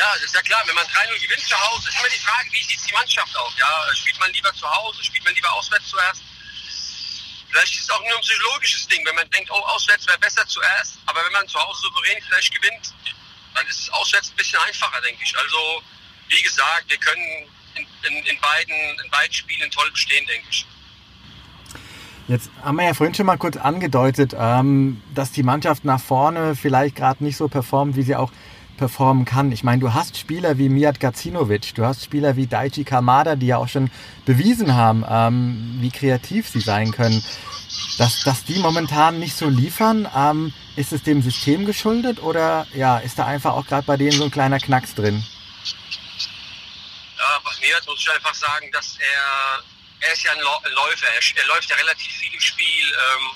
ja, 0.00 0.14
das 0.14 0.24
ist 0.24 0.34
ja 0.34 0.40
klar, 0.40 0.62
wenn 0.64 0.74
man 0.74 0.86
3-0 0.86 1.20
gewinnt 1.20 1.44
zu 1.46 1.60
Hause, 1.60 1.90
ist 1.90 1.98
immer 1.98 2.08
die 2.08 2.24
Frage, 2.24 2.48
wie 2.52 2.62
sieht 2.62 2.80
die 2.88 2.92
Mannschaft 2.94 3.36
aus? 3.36 3.52
Ja, 3.58 3.68
spielt 3.94 4.18
man 4.18 4.32
lieber 4.32 4.52
zu 4.54 4.66
Hause, 4.68 5.04
spielt 5.04 5.24
man 5.24 5.34
lieber 5.34 5.52
auswärts 5.52 5.88
zuerst? 5.88 6.22
Vielleicht 7.50 7.74
ist 7.74 7.82
es 7.82 7.90
auch 7.90 8.00
nur 8.00 8.16
ein 8.16 8.22
psychologisches 8.22 8.88
Ding, 8.88 9.04
wenn 9.04 9.14
man 9.16 9.28
denkt, 9.28 9.50
oh, 9.50 9.60
auswärts 9.74 10.06
wäre 10.06 10.18
besser 10.18 10.46
zuerst, 10.46 10.98
aber 11.04 11.22
wenn 11.24 11.32
man 11.32 11.46
zu 11.48 11.58
Hause 11.60 11.82
souverän 11.82 12.22
vielleicht 12.26 12.54
gewinnt, 12.54 12.94
dann 13.54 13.66
ist 13.66 13.80
es 13.80 13.90
auswärts 13.90 14.30
ein 14.30 14.36
bisschen 14.36 14.58
einfacher, 14.60 15.00
denke 15.02 15.22
ich. 15.22 15.36
Also, 15.36 15.82
wie 16.28 16.42
gesagt, 16.42 16.84
wir 16.88 16.96
können 16.96 17.48
in, 17.74 17.86
in, 18.08 18.24
in, 18.24 18.40
beiden, 18.40 18.74
in 19.04 19.10
beiden 19.10 19.32
Spielen 19.34 19.70
toll 19.70 19.90
bestehen, 19.90 20.26
denke 20.26 20.46
ich. 20.48 20.64
Jetzt 22.28 22.48
haben 22.62 22.76
wir 22.76 22.84
ja 22.86 22.94
vorhin 22.94 23.14
schon 23.14 23.26
mal 23.26 23.36
kurz 23.36 23.56
angedeutet, 23.56 24.34
ähm, 24.38 25.02
dass 25.14 25.32
die 25.32 25.42
Mannschaft 25.42 25.84
nach 25.84 26.00
vorne 26.00 26.54
vielleicht 26.54 26.94
gerade 26.94 27.24
nicht 27.24 27.36
so 27.36 27.48
performt, 27.48 27.96
wie 27.96 28.02
sie 28.02 28.14
auch 28.14 28.30
performen 28.80 29.26
kann. 29.26 29.52
Ich 29.52 29.62
meine, 29.62 29.78
du 29.78 29.92
hast 29.92 30.16
Spieler 30.16 30.56
wie 30.56 30.70
Mijat 30.70 31.00
Gacinovic, 31.00 31.74
du 31.74 31.84
hast 31.84 32.02
Spieler 32.02 32.36
wie 32.36 32.46
Daichi 32.46 32.82
Kamada, 32.82 33.36
die 33.36 33.48
ja 33.48 33.58
auch 33.58 33.68
schon 33.68 33.90
bewiesen 34.24 34.74
haben, 34.74 35.04
ähm, 35.06 35.76
wie 35.80 35.90
kreativ 35.90 36.48
sie 36.48 36.60
sein 36.60 36.90
können. 36.90 37.22
Dass, 37.98 38.22
dass 38.24 38.44
die 38.44 38.58
momentan 38.58 39.18
nicht 39.18 39.36
so 39.36 39.50
liefern, 39.50 40.08
ähm, 40.16 40.54
ist 40.76 40.92
es 40.94 41.02
dem 41.02 41.20
System 41.20 41.66
geschuldet 41.66 42.22
oder 42.22 42.66
ja, 42.74 42.96
ist 42.98 43.18
da 43.18 43.26
einfach 43.26 43.52
auch 43.52 43.66
gerade 43.66 43.86
bei 43.86 43.98
denen 43.98 44.12
so 44.12 44.24
ein 44.24 44.30
kleiner 44.30 44.58
Knacks 44.58 44.94
drin? 44.94 45.22
Ja, 47.18 47.38
bei 47.44 47.50
mir 47.60 47.76
muss 47.86 48.00
ich 48.00 48.10
einfach 48.10 48.34
sagen, 48.34 48.70
dass 48.72 48.96
er, 48.96 50.08
er 50.08 50.12
ist 50.14 50.22
ja 50.22 50.32
ein 50.32 50.40
Läufer, 50.40 51.06
er, 51.06 51.42
er 51.42 51.48
läuft 51.48 51.68
ja 51.68 51.76
relativ 51.76 52.12
viel 52.14 52.32
im 52.32 52.40
Spiel. 52.40 52.86
Ähm, 52.88 53.30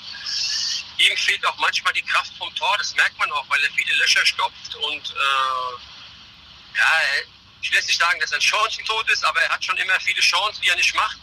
ihm 0.97 1.17
fehlt 1.17 1.45
auch 1.45 1.57
manchmal 1.57 1.93
die 1.93 2.03
Kraft 2.03 2.31
vom 2.37 2.53
Tor, 2.55 2.75
das 2.77 2.95
merkt 2.95 3.17
man 3.17 3.31
auch, 3.31 3.45
weil 3.49 3.63
er 3.63 3.71
viele 3.71 3.93
Löcher 3.95 4.25
stopft 4.25 4.75
und 4.75 5.09
äh, 5.11 6.77
ja, 6.77 7.01
ich 7.61 7.71
will 7.71 7.77
jetzt 7.77 7.87
nicht 7.87 7.99
sagen, 7.99 8.19
dass 8.19 8.31
er 8.31 8.37
ein 8.37 8.41
Chancentod 8.41 9.09
ist, 9.09 9.23
aber 9.25 9.41
er 9.41 9.49
hat 9.49 9.63
schon 9.63 9.77
immer 9.77 9.99
viele 9.99 10.21
Chancen, 10.21 10.61
die 10.61 10.69
er 10.69 10.75
nicht 10.75 10.93
macht. 10.93 11.17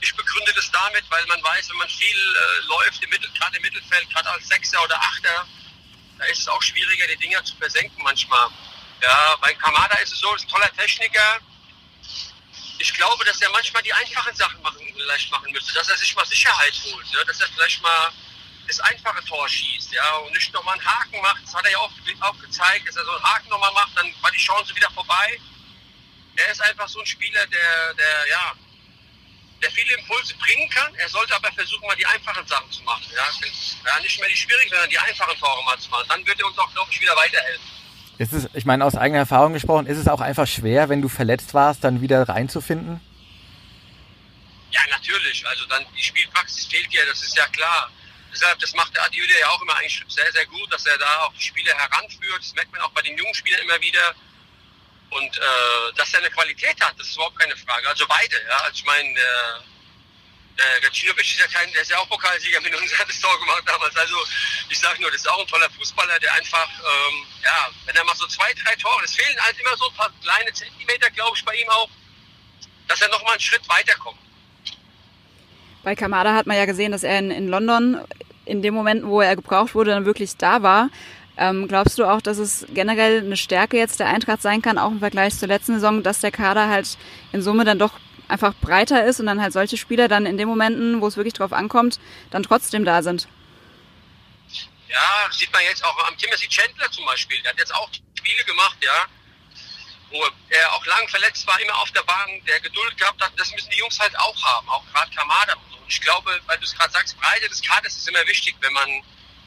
Ich 0.00 0.14
begründe 0.14 0.52
das 0.54 0.70
damit, 0.70 1.04
weil 1.10 1.24
man 1.26 1.42
weiß, 1.42 1.68
wenn 1.70 1.76
man 1.76 1.88
viel 1.88 2.16
äh, 2.16 2.66
läuft, 2.66 3.02
im 3.02 3.10
Mittel, 3.10 3.30
gerade 3.38 3.56
im 3.56 3.62
Mittelfeld, 3.62 4.08
gerade 4.10 4.30
als 4.30 4.46
Sechser 4.48 4.82
oder 4.82 4.98
Achter, 4.98 5.46
da 6.18 6.24
ist 6.26 6.40
es 6.40 6.48
auch 6.48 6.62
schwieriger, 6.62 7.06
die 7.06 7.16
Dinger 7.16 7.44
zu 7.44 7.56
versenken 7.56 8.02
manchmal. 8.02 8.48
Ja, 9.02 9.36
bei 9.40 9.52
Kamada 9.54 9.98
ist 9.98 10.12
es 10.12 10.20
so, 10.20 10.34
ist 10.34 10.44
ein 10.44 10.48
toller 10.48 10.74
Techniker. 10.76 11.38
Ich 12.78 12.94
glaube, 12.94 13.24
dass 13.24 13.40
er 13.40 13.50
manchmal 13.50 13.82
die 13.82 13.92
einfachen 13.92 14.34
Sachen 14.34 14.60
machen, 14.62 14.80
vielleicht 14.94 15.30
machen 15.30 15.52
müsste, 15.52 15.72
dass 15.74 15.88
er 15.88 15.96
sich 15.96 16.14
mal 16.14 16.26
Sicherheit 16.26 16.74
holt, 16.84 17.12
ne? 17.12 17.24
dass 17.26 17.40
er 17.40 17.48
vielleicht 17.48 17.82
mal 17.82 18.12
das 18.66 18.80
einfache 18.80 19.24
Tor 19.24 19.48
schießt, 19.48 19.92
ja, 19.92 20.16
und 20.18 20.32
nicht 20.32 20.52
nochmal 20.52 20.74
einen 20.74 20.86
Haken 20.86 21.20
macht. 21.20 21.42
Das 21.44 21.54
hat 21.54 21.64
er 21.64 21.72
ja 21.72 21.78
auch, 21.78 21.90
auch 22.20 22.38
gezeigt, 22.40 22.88
dass 22.88 22.96
er 22.96 23.04
so 23.04 23.12
einen 23.12 23.24
Haken 23.24 23.48
nochmal 23.48 23.72
macht, 23.72 23.96
dann 23.96 24.12
war 24.20 24.30
die 24.30 24.38
Chance 24.38 24.74
wieder 24.74 24.90
vorbei. 24.90 25.38
Er 26.36 26.50
ist 26.50 26.62
einfach 26.62 26.88
so 26.88 27.00
ein 27.00 27.06
Spieler, 27.06 27.46
der, 27.46 27.94
der, 27.94 28.28
ja, 28.28 28.52
der 29.62 29.70
viele 29.70 29.94
Impulse 29.96 30.34
bringen 30.36 30.68
kann. 30.70 30.94
Er 30.96 31.08
sollte 31.08 31.34
aber 31.34 31.50
versuchen, 31.52 31.86
mal 31.86 31.96
die 31.96 32.06
einfachen 32.06 32.46
Sachen 32.46 32.70
zu 32.70 32.82
machen. 32.82 33.04
Ja, 33.14 33.28
ja 33.86 34.00
nicht 34.00 34.18
mehr 34.18 34.28
die 34.28 34.36
schwierigen, 34.36 34.70
sondern 34.70 34.90
die 34.90 34.98
einfachen 34.98 35.38
Tore 35.38 35.64
mal 35.64 35.78
zu 35.78 35.88
machen. 35.90 36.06
Dann 36.08 36.26
wird 36.26 36.40
er 36.40 36.46
uns 36.46 36.58
auch, 36.58 36.72
glaube 36.72 36.90
ich, 36.90 37.00
wieder 37.00 37.16
weiterhelfen. 37.16 37.64
Ist 38.18 38.32
es, 38.32 38.48
ich 38.52 38.64
meine, 38.64 38.84
aus 38.84 38.94
eigener 38.94 39.20
Erfahrung 39.20 39.52
gesprochen, 39.54 39.86
ist 39.86 39.98
es 39.98 40.06
auch 40.06 40.20
einfach 40.20 40.46
schwer, 40.46 40.88
wenn 40.88 41.02
du 41.02 41.08
verletzt 41.08 41.52
warst, 41.54 41.82
dann 41.82 42.00
wieder 42.00 42.28
reinzufinden? 42.28 43.00
Ja, 44.70 44.80
natürlich. 44.90 45.46
Also 45.46 45.64
dann 45.66 45.84
die 45.96 46.02
Spielpraxis 46.02 46.66
fehlt 46.66 46.92
ja, 46.92 47.04
das 47.06 47.22
ist 47.22 47.36
ja 47.36 47.46
klar. 47.48 47.90
Deshalb, 48.34 48.58
das 48.58 48.74
macht 48.74 48.94
der 48.94 49.04
Adiole 49.04 49.38
ja 49.38 49.48
auch 49.50 49.62
immer 49.62 49.76
eigentlich 49.76 50.02
sehr, 50.08 50.30
sehr 50.32 50.44
gut, 50.46 50.72
dass 50.72 50.84
er 50.86 50.98
da 50.98 51.20
auch 51.20 51.32
die 51.34 51.42
Spieler 51.42 51.72
heranführt. 51.76 52.40
Das 52.40 52.52
merkt 52.54 52.72
man 52.72 52.80
auch 52.80 52.90
bei 52.90 53.02
den 53.02 53.16
jungen 53.16 53.34
Spielern 53.34 53.60
immer 53.62 53.80
wieder. 53.80 54.14
Und 55.10 55.36
äh, 55.36 55.92
dass 55.94 56.12
er 56.12 56.18
eine 56.18 56.30
Qualität 56.30 56.80
hat, 56.80 56.98
das 56.98 57.06
ist 57.06 57.14
überhaupt 57.14 57.38
keine 57.38 57.56
Frage. 57.56 57.88
Also 57.88 58.04
beide, 58.08 58.36
ja. 58.36 58.56
Also 58.64 58.74
ich 58.74 58.84
meine, 58.84 59.14
der, 59.14 59.62
äh, 60.56 60.80
Gacinovic 60.80 61.24
ist 61.24 61.38
ja 61.38 61.46
kein, 61.46 61.72
der 61.72 61.82
ist 61.82 61.90
ja 61.90 61.98
auch 61.98 62.08
Pokalsieger 62.08 62.60
mit 62.60 62.74
uns, 62.74 62.98
hat 62.98 63.08
das 63.08 63.20
Tor 63.20 63.38
gemacht 63.38 63.62
damals. 63.66 63.96
Also 63.96 64.16
ich 64.68 64.78
sage 64.78 65.00
nur, 65.00 65.10
das 65.10 65.20
ist 65.20 65.28
auch 65.28 65.40
ein 65.40 65.46
toller 65.46 65.70
Fußballer, 65.70 66.18
der 66.18 66.32
einfach, 66.34 66.68
ähm, 66.68 67.26
ja, 67.42 67.68
wenn 67.86 67.94
er 67.94 68.04
mal 68.04 68.16
so 68.16 68.26
zwei, 68.26 68.52
drei 68.64 68.74
Tore, 68.76 69.04
es 69.04 69.14
fehlen 69.14 69.40
halt 69.40 69.58
immer 69.60 69.76
so 69.76 69.88
ein 69.88 69.94
paar 69.94 70.10
kleine 70.22 70.52
Zentimeter, 70.52 71.10
glaube 71.10 71.36
ich, 71.36 71.44
bei 71.44 71.54
ihm 71.54 71.68
auch, 71.68 71.88
dass 72.88 73.00
er 73.00 73.08
nochmal 73.08 73.32
einen 73.32 73.40
Schritt 73.40 73.68
weiterkommt. 73.68 74.18
Bei 75.82 75.94
Kamada 75.94 76.34
hat 76.34 76.46
man 76.46 76.56
ja 76.56 76.64
gesehen, 76.64 76.92
dass 76.92 77.02
er 77.02 77.18
in, 77.18 77.30
in 77.30 77.48
London 77.48 78.00
in 78.44 78.62
dem 78.62 78.74
Moment, 78.74 79.04
wo 79.04 79.20
er 79.20 79.36
gebraucht 79.36 79.74
wurde, 79.74 79.90
dann 79.90 80.04
wirklich 80.04 80.36
da 80.36 80.62
war. 80.62 80.90
Ähm, 81.36 81.66
glaubst 81.66 81.98
du 81.98 82.04
auch, 82.04 82.20
dass 82.20 82.38
es 82.38 82.66
generell 82.72 83.20
eine 83.20 83.36
Stärke 83.36 83.76
jetzt 83.76 83.98
der 83.98 84.06
Eintracht 84.06 84.40
sein 84.40 84.62
kann, 84.62 84.78
auch 84.78 84.92
im 84.92 85.00
Vergleich 85.00 85.36
zur 85.36 85.48
letzten 85.48 85.74
Saison, 85.74 86.02
dass 86.02 86.20
der 86.20 86.30
Kader 86.30 86.68
halt 86.68 86.96
in 87.32 87.42
Summe 87.42 87.64
dann 87.64 87.78
doch 87.78 87.92
einfach 88.28 88.54
breiter 88.54 89.04
ist 89.04 89.20
und 89.20 89.26
dann 89.26 89.40
halt 89.40 89.52
solche 89.52 89.76
Spieler 89.76 90.08
dann 90.08 90.26
in 90.26 90.38
den 90.38 90.48
Momenten, 90.48 91.00
wo 91.00 91.06
es 91.08 91.16
wirklich 91.16 91.34
drauf 91.34 91.52
ankommt, 91.52 91.98
dann 92.30 92.42
trotzdem 92.42 92.84
da 92.84 93.02
sind? 93.02 93.28
Ja, 94.88 95.32
sieht 95.32 95.52
man 95.52 95.62
jetzt 95.62 95.84
auch 95.84 96.08
am 96.08 96.16
Timothy 96.16 96.48
Chandler 96.48 96.90
zum 96.92 97.04
Beispiel. 97.04 97.40
Der 97.42 97.50
hat 97.50 97.58
jetzt 97.58 97.74
auch 97.74 97.90
Spiele 98.16 98.44
gemacht, 98.44 98.76
ja, 98.80 99.06
wo 100.14 100.24
er 100.50 100.72
auch 100.72 100.86
lang 100.86 101.08
verletzt 101.08 101.46
war, 101.46 101.60
immer 101.60 101.76
auf 101.78 101.90
der 101.90 102.02
Bank, 102.02 102.46
der 102.46 102.60
Geduld 102.60 102.96
gehabt 102.96 103.20
hat. 103.20 103.32
Das 103.36 103.50
müssen 103.52 103.70
die 103.70 103.78
Jungs 103.78 103.98
halt 103.98 104.16
auch 104.18 104.42
haben, 104.42 104.68
auch 104.70 104.84
gerade 104.92 105.14
Kamada 105.14 105.54
und 105.54 105.74
ich 105.88 106.00
glaube, 106.00 106.40
weil 106.46 106.58
du 106.58 106.64
es 106.64 106.74
gerade 106.74 106.92
sagst, 106.92 107.18
Breite 107.20 107.48
des 107.48 107.60
Kaders 107.62 107.96
ist 107.96 108.08
immer 108.08 108.26
wichtig, 108.26 108.54
wenn 108.60 108.72
man, 108.72 108.88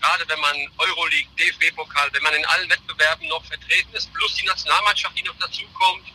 gerade 0.02 0.28
wenn 0.28 0.40
man 0.40 0.56
Euroleague, 0.78 1.30
DFB-Pokal, 1.40 2.14
wenn 2.14 2.24
man 2.24 2.34
in 2.36 2.46
allen 2.46 2.70
Wettbewerben 2.70 3.28
noch 3.28 3.44
vertreten 3.46 3.94
ist, 3.94 4.14
plus 4.14 4.36
die 4.36 4.46
Nationalmannschaft, 4.46 5.18
die 5.18 5.24
noch 5.24 5.38
dazukommt. 5.40 6.08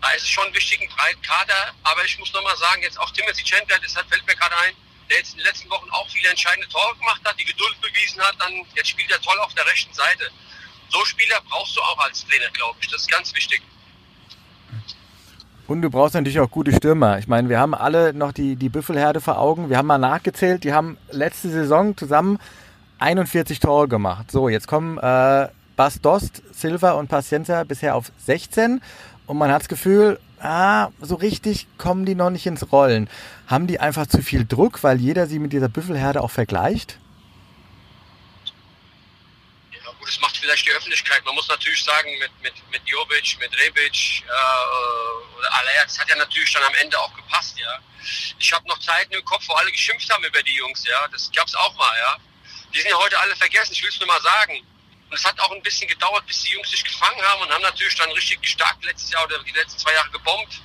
Da 0.00 0.10
ist 0.10 0.22
es 0.22 0.28
schon 0.28 0.52
wichtig, 0.54 0.80
ein 0.80 0.88
breiten 0.88 1.22
Kader. 1.22 1.74
Aber 1.82 2.04
ich 2.04 2.18
muss 2.18 2.32
nochmal 2.32 2.56
sagen, 2.56 2.82
jetzt 2.82 2.98
auch 2.98 3.10
Timothy 3.10 3.42
Chandler, 3.42 3.78
deshalb 3.78 4.08
fällt 4.08 4.26
mir 4.26 4.36
gerade 4.36 4.56
ein, 4.58 4.74
der 5.08 5.18
jetzt 5.18 5.32
in 5.32 5.38
den 5.38 5.46
letzten 5.46 5.70
Wochen 5.70 5.90
auch 5.90 6.08
viele 6.10 6.28
entscheidende 6.30 6.68
Tore 6.68 6.96
gemacht 6.96 7.20
hat, 7.24 7.38
die 7.38 7.44
Geduld 7.44 7.80
bewiesen 7.80 8.20
hat, 8.22 8.36
dann 8.38 8.64
jetzt 8.74 8.90
spielt 8.90 9.10
er 9.10 9.20
toll 9.20 9.38
auf 9.40 9.54
der 9.54 9.66
rechten 9.66 9.92
Seite. 9.94 10.30
So 10.88 11.04
Spieler 11.04 11.36
brauchst 11.48 11.76
du 11.76 11.80
auch 11.80 11.98
als 12.04 12.24
Trainer, 12.24 12.50
glaube 12.52 12.76
ich. 12.80 12.88
Das 12.88 13.02
ist 13.02 13.10
ganz 13.10 13.34
wichtig. 13.34 13.62
Und 15.66 15.82
du 15.82 15.90
brauchst 15.90 16.14
natürlich 16.14 16.40
auch 16.40 16.50
gute 16.50 16.72
Stürmer. 16.72 17.18
Ich 17.18 17.28
meine, 17.28 17.50
wir 17.50 17.60
haben 17.60 17.74
alle 17.74 18.14
noch 18.14 18.32
die, 18.32 18.56
die 18.56 18.70
Büffelherde 18.70 19.20
vor 19.20 19.38
Augen. 19.38 19.68
Wir 19.68 19.76
haben 19.76 19.86
mal 19.86 19.98
nachgezählt, 19.98 20.64
die 20.64 20.72
haben 20.72 20.96
letzte 21.10 21.50
Saison 21.50 21.94
zusammen 21.94 22.38
41 23.00 23.60
Tore 23.60 23.86
gemacht. 23.86 24.30
So, 24.30 24.48
jetzt 24.48 24.66
kommen 24.66 24.96
äh, 24.96 25.48
Bas 25.76 26.00
Dost, 26.00 26.42
Silva 26.52 26.92
und 26.92 27.08
Paciencia 27.08 27.64
bisher 27.64 27.96
auf 27.96 28.10
16. 28.24 28.80
Und 29.26 29.36
man 29.36 29.52
hat 29.52 29.60
das 29.60 29.68
Gefühl, 29.68 30.18
ah, 30.40 30.88
so 31.00 31.16
richtig 31.16 31.66
kommen 31.76 32.06
die 32.06 32.14
noch 32.14 32.30
nicht 32.30 32.46
ins 32.46 32.72
Rollen. 32.72 33.10
Haben 33.46 33.66
die 33.66 33.78
einfach 33.78 34.06
zu 34.06 34.22
viel 34.22 34.46
Druck, 34.46 34.82
weil 34.82 34.98
jeder 34.98 35.26
sie 35.26 35.38
mit 35.38 35.52
dieser 35.52 35.68
Büffelherde 35.68 36.22
auch 36.22 36.30
vergleicht? 36.30 36.98
Ja, 39.72 39.78
das 40.08 40.18
macht 40.20 40.38
vielleicht 40.38 40.64
die 40.66 40.70
Öffentlichkeit. 40.70 41.22
Man 41.24 41.34
muss 41.34 41.48
natürlich 41.48 41.84
sagen, 41.84 42.18
mit, 42.18 42.30
mit, 42.40 42.70
mit 42.70 42.82
Jovic, 42.88 43.38
mit 43.38 43.54
Rebic 43.58 44.24
äh, 44.24 45.36
oder 45.36 45.54
Alea, 45.54 45.84
das 45.84 45.98
hat 45.98 46.08
ja 46.08 46.16
natürlich 46.16 46.50
dann 46.52 46.62
am 46.62 46.74
Ende 46.74 46.98
auch 46.98 47.14
gepasst, 47.14 47.58
ja. 47.58 47.78
Ich 48.38 48.52
habe 48.52 48.66
noch 48.66 48.78
Zeiten 48.78 49.12
im 49.12 49.24
Kopf, 49.26 49.46
wo 49.46 49.52
alle 49.54 49.70
geschimpft 49.70 50.10
haben 50.10 50.24
über 50.24 50.42
die 50.42 50.54
Jungs, 50.54 50.82
ja. 50.86 51.08
Das 51.08 51.30
gab's 51.32 51.54
auch 51.54 51.74
mal, 51.74 51.98
ja. 51.98 52.16
Die 52.72 52.80
sind 52.80 52.90
ja 52.90 52.96
heute 52.96 53.20
alle 53.20 53.36
vergessen, 53.36 53.74
ich 53.74 53.82
will 53.82 53.90
es 53.90 53.98
nur 53.98 54.06
mal 54.06 54.22
sagen. 54.22 54.66
Und 55.10 55.16
es 55.16 55.24
hat 55.24 55.38
auch 55.40 55.50
ein 55.52 55.62
bisschen 55.62 55.88
gedauert, 55.88 56.26
bis 56.26 56.42
die 56.42 56.52
Jungs 56.52 56.70
sich 56.70 56.84
gefangen 56.84 57.22
haben 57.22 57.42
und 57.42 57.52
haben 57.52 57.62
natürlich 57.62 57.94
dann 57.96 58.10
richtig 58.12 58.46
stark 58.48 58.82
letztes 58.84 59.10
Jahr 59.10 59.24
oder 59.24 59.42
die 59.42 59.52
letzten 59.52 59.78
zwei 59.78 59.92
Jahre 59.92 60.10
gebombt. 60.10 60.60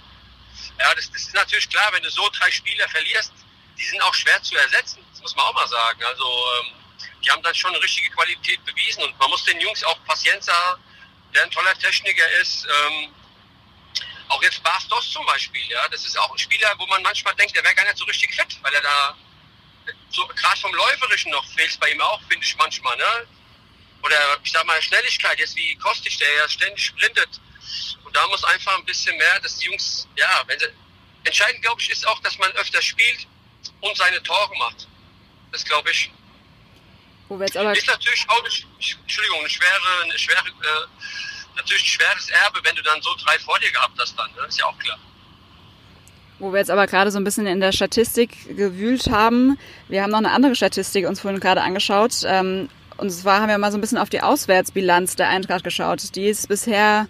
Ja, 0.80 0.96
das, 0.96 1.12
das 1.12 1.24
ist 1.24 1.34
natürlich 1.34 1.70
klar, 1.70 1.92
wenn 1.92 2.04
du 2.04 2.10
so 2.10 2.30
drei 2.30 2.50
Spieler 2.52 2.88
verlierst, 2.88 3.34
die 3.78 3.84
sind 3.84 4.02
auch 4.02 4.14
schwer 4.14 4.42
zu 4.42 4.56
ersetzen. 4.56 5.06
Das 5.12 5.22
muss 5.22 5.36
man 5.36 5.46
auch 5.46 5.54
mal 5.54 5.68
sagen. 5.68 6.04
Also, 6.04 6.26
ähm, 6.62 6.83
die 7.24 7.32
haben 7.32 7.42
dann 7.44 7.56
schon 7.56 7.74
eine 7.74 7.84
richtige 7.84 8.10
Qualität 8.10 8.64
bewiesen 8.66 9.04
und 9.04 9.18
man 9.20 9.30
muss 9.30 9.44
den 9.46 9.60
Jungs 9.60 9.84
auch 9.84 10.04
Pacienza, 10.06 10.80
der 11.34 11.44
ein 11.44 11.52
toller 11.52 11.78
Techniker 11.80 12.30
ist, 12.42 12.66
ähm, 12.66 13.14
auch 14.30 14.42
jetzt 14.42 14.64
Bastos 14.64 15.12
zum 15.12 15.26
Beispiel, 15.26 15.66
ja, 15.70 15.88
das 15.90 16.06
ist 16.06 16.18
auch 16.18 16.32
ein 16.32 16.38
Spieler, 16.38 16.74
wo 16.78 16.86
man 16.88 17.02
manchmal 17.04 17.36
denkt, 17.36 17.56
der 17.56 17.64
wäre 17.64 17.76
gar 17.76 17.86
nicht 17.86 17.98
so 17.98 18.06
richtig 18.06 18.34
fit, 18.34 18.58
weil 18.62 18.74
er 18.74 18.82
da 18.82 19.18
so 20.10 20.26
gerade 20.28 20.60
vom 20.60 20.74
Läuferischen 20.74 21.32
noch 21.32 21.46
fehlt 21.54 21.78
bei 21.80 21.92
ihm 21.92 22.02
auch, 22.02 22.22
finde 22.30 22.46
ich 22.46 22.56
manchmal, 22.58 22.96
ne? 22.98 23.28
Oder 24.02 24.38
ich 24.44 24.52
sag 24.52 24.66
mal 24.66 24.82
Schnelligkeit, 24.82 25.40
jetzt 25.40 25.56
wie 25.56 25.76
Kostic, 25.78 26.18
der 26.20 26.34
ja 26.36 26.50
ständig 26.50 26.86
sprintet. 26.86 27.30
Und 28.04 28.16
da 28.16 28.28
muss 28.28 28.44
einfach 28.44 28.78
ein 28.78 28.86
bisschen 28.86 29.16
mehr, 29.18 29.40
dass 29.40 29.58
die 29.58 29.68
Jungs, 29.68 30.08
ja, 30.18 30.44
wenn 30.48 30.60
sie, 30.60 30.68
entscheidend 31.24 31.62
glaube 31.62 31.82
ich 31.82 31.90
ist 31.90 32.06
auch, 32.08 32.20
dass 32.20 32.38
man 32.38 32.52
öfter 32.54 32.82
spielt 32.82 33.28
und 33.82 33.98
seine 33.98 34.22
Tore 34.24 34.58
macht. 34.58 34.88
Das 35.52 35.64
glaube 35.64 35.92
ich. 35.92 36.12
Wo 37.30 37.40
wir 37.40 37.46
jetzt 37.46 37.58
aber 37.58 37.72
ist 37.72 37.88
natürlich 37.88 38.26
auch, 38.28 38.44
Entschuldigung, 38.44 39.40
eine 39.40 39.50
schwere, 39.50 40.04
eine 40.04 40.18
schwere, 40.18 40.48
äh, 40.48 41.56
natürlich 41.56 41.84
ein 41.84 41.86
schweres 41.86 42.30
Erbe, 42.30 42.60
wenn 42.64 42.76
du 42.76 42.84
dann 42.84 43.02
so 43.02 43.10
drei 43.24 43.40
vor 43.40 43.58
dir 43.60 43.72
gehabt 43.72 43.98
hast 44.00 44.18
dann, 44.18 44.30
ne? 44.34 44.48
ist 44.48 44.60
ja 44.60 44.66
auch 44.66 44.78
klar. 44.78 44.98
Wo 46.40 46.52
wir 46.52 46.60
jetzt 46.60 46.72
aber 46.72 46.88
gerade 46.88 47.12
so 47.12 47.20
ein 47.20 47.24
bisschen 47.24 47.48
in 47.48 47.62
der 47.62 47.72
Statistik 47.72 48.58
gewühlt 48.58 49.08
haben. 49.10 49.58
Wir 49.88 50.04
haben 50.04 50.12
noch 50.12 50.18
eine 50.18 50.32
andere 50.32 50.56
Statistik 50.56 51.08
uns 51.08 51.22
vorhin 51.22 51.40
gerade 51.40 51.62
angeschaut. 51.62 52.24
Ähm, 52.26 52.70
und 52.98 53.12
zwar 53.12 53.40
haben 53.42 53.50
wir 53.50 53.58
mal 53.58 53.72
so 53.72 53.78
ein 53.78 53.82
bisschen 53.82 53.98
auf 53.98 54.10
die 54.10 54.22
Auswärtsbilanz 54.22 55.16
der 55.16 55.30
Eintracht 55.30 55.64
geschaut. 55.64 56.16
Die 56.16 56.28
ist 56.28 56.48
bisher, 56.48 57.08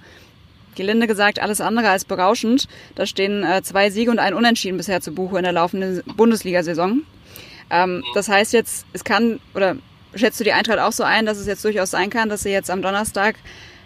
gelinde 0.75 1.07
gesagt, 1.07 1.39
alles 1.39 1.61
andere 1.61 1.89
als 1.89 2.05
berauschend. 2.05 2.67
Da 2.95 3.05
stehen 3.05 3.43
äh, 3.43 3.63
zwei 3.63 3.89
Siege 3.89 4.11
und 4.11 4.19
ein 4.19 4.33
Unentschieden 4.33 4.77
bisher 4.77 5.01
zu 5.01 5.13
Buche 5.13 5.37
in 5.37 5.43
der 5.43 5.53
laufenden 5.53 6.03
Bundesliga-Saison. 6.15 7.01
Ähm, 7.69 8.03
das 8.13 8.29
heißt 8.29 8.53
jetzt, 8.53 8.85
es 8.93 9.03
kann, 9.03 9.39
oder 9.53 9.77
schätzt 10.15 10.39
du 10.39 10.43
die 10.43 10.53
Eintracht 10.53 10.79
auch 10.79 10.91
so 10.91 11.03
ein, 11.03 11.25
dass 11.25 11.37
es 11.37 11.47
jetzt 11.47 11.63
durchaus 11.63 11.91
sein 11.91 12.09
kann, 12.09 12.29
dass 12.29 12.43
sie 12.43 12.51
jetzt 12.51 12.69
am 12.69 12.81
Donnerstag 12.81 13.35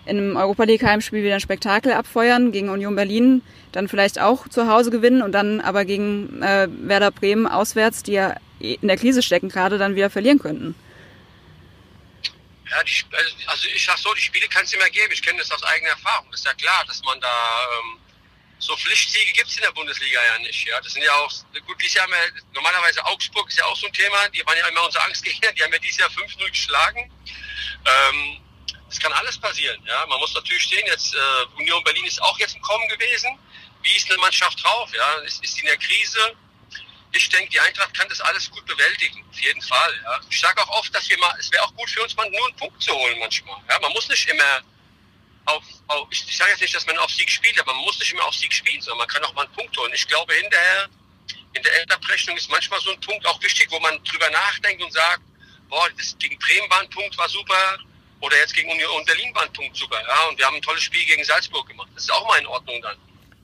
in 0.05 0.17
einem 0.17 0.35
Europa 0.37 0.63
League 0.63 0.83
Heimspiel 0.83 1.23
wieder 1.23 1.35
ein 1.35 1.41
Spektakel 1.41 1.91
abfeuern, 1.93 2.51
gegen 2.51 2.69
Union 2.69 2.95
Berlin 2.95 3.41
dann 3.71 3.87
vielleicht 3.87 4.19
auch 4.19 4.47
zu 4.47 4.67
Hause 4.67 4.89
gewinnen 4.89 5.21
und 5.21 5.33
dann 5.33 5.61
aber 5.61 5.85
gegen 5.85 6.41
äh, 6.41 6.67
Werder 6.69 7.11
Bremen 7.11 7.47
auswärts, 7.47 8.03
die 8.03 8.13
ja 8.13 8.35
in 8.59 8.87
der 8.87 8.97
Krise 8.97 9.21
stecken 9.21 9.49
gerade, 9.49 9.77
dann 9.77 9.95
wieder 9.95 10.09
verlieren 10.09 10.39
könnten. 10.39 10.75
Ja, 12.69 12.83
die, 12.83 13.47
also 13.47 13.67
ich 13.73 13.85
sag 13.85 13.97
so, 13.97 14.13
die 14.13 14.21
Spiele 14.21 14.47
kann 14.47 14.63
es 14.63 14.73
immer 14.73 14.89
geben. 14.89 15.11
Ich 15.11 15.21
kenne 15.21 15.39
das 15.39 15.51
aus 15.51 15.63
eigener 15.63 15.91
Erfahrung. 15.91 16.27
Das 16.31 16.41
ist 16.41 16.45
ja 16.45 16.53
klar, 16.53 16.83
dass 16.87 17.01
man 17.03 17.19
da 17.21 17.27
ähm, 17.27 17.99
so 18.59 18.75
Pflichtsiege 18.75 19.31
gibt 19.33 19.49
es 19.49 19.55
in 19.57 19.63
der 19.63 19.71
Bundesliga 19.71 20.19
ja 20.23 20.39
nicht. 20.39 20.65
Ja, 20.65 20.79
das 20.81 20.93
sind 20.93 21.03
ja 21.03 21.13
auch 21.13 21.31
gut. 21.65 21.81
Dieses 21.81 21.95
Jahr 21.95 22.05
haben 22.05 22.13
wir, 22.13 22.41
normalerweise 22.53 23.05
Augsburg 23.05 23.47
ist 23.49 23.57
ja 23.57 23.65
auch 23.65 23.75
so 23.75 23.87
ein 23.87 23.93
Thema. 23.93 24.27
Die 24.29 24.45
waren 24.45 24.57
ja 24.57 24.67
immer 24.67 24.85
unser 24.85 25.03
Angstgegner. 25.05 25.51
Die 25.53 25.63
haben 25.63 25.71
ja 25.71 25.79
dieses 25.79 25.97
Jahr 25.97 26.09
5-0 26.09 26.49
geschlagen. 26.49 27.11
Ähm, 27.85 28.41
es 28.89 28.99
kann 28.99 29.13
alles 29.13 29.37
passieren. 29.37 29.81
Ja, 29.85 30.05
man 30.07 30.19
muss 30.19 30.33
natürlich 30.33 30.63
stehen. 30.63 30.85
Jetzt 30.87 31.13
äh, 31.13 31.45
Union 31.57 31.83
Berlin 31.83 32.05
ist 32.05 32.21
auch 32.21 32.37
jetzt 32.39 32.55
im 32.55 32.61
Kommen 32.61 32.87
gewesen. 32.89 33.37
Wie 33.83 33.95
ist 33.95 34.09
eine 34.09 34.19
Mannschaft 34.19 34.63
drauf? 34.63 34.89
Ja, 34.93 35.13
ist, 35.19 35.43
ist 35.43 35.59
in 35.59 35.65
der 35.65 35.77
Krise? 35.77 36.35
ich 37.17 37.29
denke, 37.29 37.49
die 37.49 37.59
Eintracht 37.59 37.93
kann 37.93 38.07
das 38.09 38.21
alles 38.21 38.49
gut 38.51 38.65
bewältigen, 38.65 39.23
auf 39.29 39.39
jeden 39.39 39.61
Fall. 39.61 39.93
Ja. 40.03 40.19
Ich 40.29 40.39
sage 40.39 40.61
auch 40.61 40.79
oft, 40.79 40.93
dass 40.93 41.09
wir 41.09 41.17
mal, 41.17 41.35
es 41.39 41.51
wäre 41.51 41.63
auch 41.63 41.73
gut 41.75 41.89
für 41.89 42.03
uns, 42.03 42.15
mal 42.15 42.29
nur 42.29 42.47
einen 42.47 42.55
Punkt 42.55 42.81
zu 42.81 42.91
holen 42.93 43.17
manchmal. 43.19 43.59
Ja. 43.69 43.79
Man 43.79 43.91
muss 43.93 44.07
nicht 44.07 44.27
immer 44.27 44.61
auf, 45.47 45.63
auf 45.87 46.07
ich, 46.11 46.23
ich 46.27 46.37
sage 46.37 46.51
jetzt 46.51 46.61
nicht, 46.61 46.75
dass 46.75 46.85
man 46.85 46.97
auf 46.97 47.11
Sieg 47.11 47.29
spielt, 47.29 47.59
aber 47.59 47.73
man 47.73 47.83
muss 47.83 47.99
nicht 47.99 48.11
immer 48.11 48.25
auf 48.25 48.35
Sieg 48.35 48.53
spielen, 48.53 48.81
sondern 48.81 48.99
man 48.99 49.07
kann 49.07 49.23
auch 49.23 49.33
mal 49.33 49.45
einen 49.45 49.53
Punkt 49.53 49.75
holen. 49.77 49.91
Ich 49.93 50.07
glaube, 50.07 50.33
hinterher, 50.33 50.89
in 51.53 51.63
der 51.63 51.81
Endabrechnung 51.81 52.37
ist 52.37 52.49
manchmal 52.49 52.79
so 52.81 52.91
ein 52.91 52.99
Punkt 52.99 53.25
auch 53.25 53.41
wichtig, 53.41 53.67
wo 53.71 53.79
man 53.79 54.01
drüber 54.03 54.29
nachdenkt 54.29 54.83
und 54.83 54.91
sagt, 54.93 55.21
boah, 55.69 55.87
das 55.97 56.15
gegen 56.19 56.37
Bremen 56.39 56.69
war 56.69 56.81
ein 56.81 56.89
Punkt, 56.89 57.17
war 57.17 57.29
super, 57.29 57.79
oder 58.19 58.37
jetzt 58.37 58.53
gegen 58.53 58.69
Union 58.71 59.05
Berlin 59.05 59.33
war 59.35 59.43
ein 59.43 59.53
Punkt 59.53 59.75
super, 59.75 59.97
ja, 60.07 60.27
und 60.29 60.37
wir 60.37 60.45
haben 60.45 60.55
ein 60.55 60.61
tolles 60.61 60.83
Spiel 60.83 61.05
gegen 61.05 61.23
Salzburg 61.23 61.67
gemacht. 61.67 61.89
Das 61.95 62.03
ist 62.03 62.11
auch 62.11 62.27
mal 62.27 62.39
in 62.39 62.47
Ordnung 62.47 62.81
dann. 62.81 62.97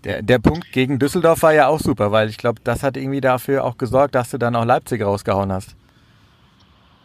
Der, 0.03 0.21
der 0.21 0.39
Punkt 0.39 0.71
gegen 0.73 0.99
Düsseldorf 0.99 1.43
war 1.43 1.53
ja 1.53 1.67
auch 1.67 1.79
super, 1.79 2.11
weil 2.11 2.29
ich 2.29 2.37
glaube, 2.37 2.59
das 2.63 2.83
hat 2.83 2.97
irgendwie 2.97 3.21
dafür 3.21 3.63
auch 3.63 3.77
gesorgt, 3.77 4.15
dass 4.15 4.31
du 4.31 4.37
dann 4.37 4.55
auch 4.55 4.65
Leipzig 4.65 5.01
rausgehauen 5.01 5.51
hast. 5.51 5.75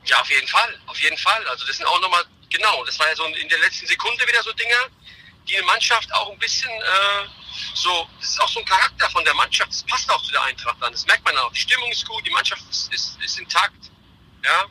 Ja, 0.05 0.21
auf 0.21 0.31
jeden 0.31 0.49
Fall, 0.49 0.79
auf 0.87 0.99
jeden 1.01 1.17
Fall. 1.17 1.47
Also 1.49 1.65
das 1.67 1.77
sind 1.77 1.87
auch 1.87 2.01
nochmal, 2.01 2.25
genau, 2.51 2.85
das 2.85 2.99
war 2.99 3.09
ja 3.09 3.17
so 3.17 3.25
in 3.25 3.49
der 3.49 3.59
letzten 3.59 3.87
Sekunde 3.87 4.27
wieder 4.27 4.43
so 4.43 4.53
Dinge, 4.53 4.77
die 5.49 5.57
eine 5.57 5.67
Mannschaft 5.67 6.13
auch 6.13 6.31
ein 6.31 6.39
bisschen 6.39 6.71
äh, 6.71 7.29
so, 7.75 8.09
das 8.21 8.31
ist 8.31 8.41
auch 8.41 8.49
so 8.49 8.61
ein 8.61 8.67
Charakter 8.67 9.09
von 9.11 9.25
der 9.25 9.35
Mannschaft, 9.35 9.71
das 9.71 9.83
passt 9.85 10.11
auch 10.11 10.23
zu 10.23 10.33
der 10.33 10.43
Eintracht 10.43 10.77
dann, 10.81 10.93
das 10.93 11.07
merkt 11.07 11.25
man 11.25 11.37
auch. 11.39 11.53
Die 11.53 11.61
Stimmung 11.61 11.91
ist 11.91 12.07
gut, 12.07 12.25
die 12.27 12.31
Mannschaft 12.31 12.63
ist, 12.71 12.93
ist, 12.93 13.19
ist 13.23 13.39
intakt, 13.39 13.91
ja. 14.45 14.67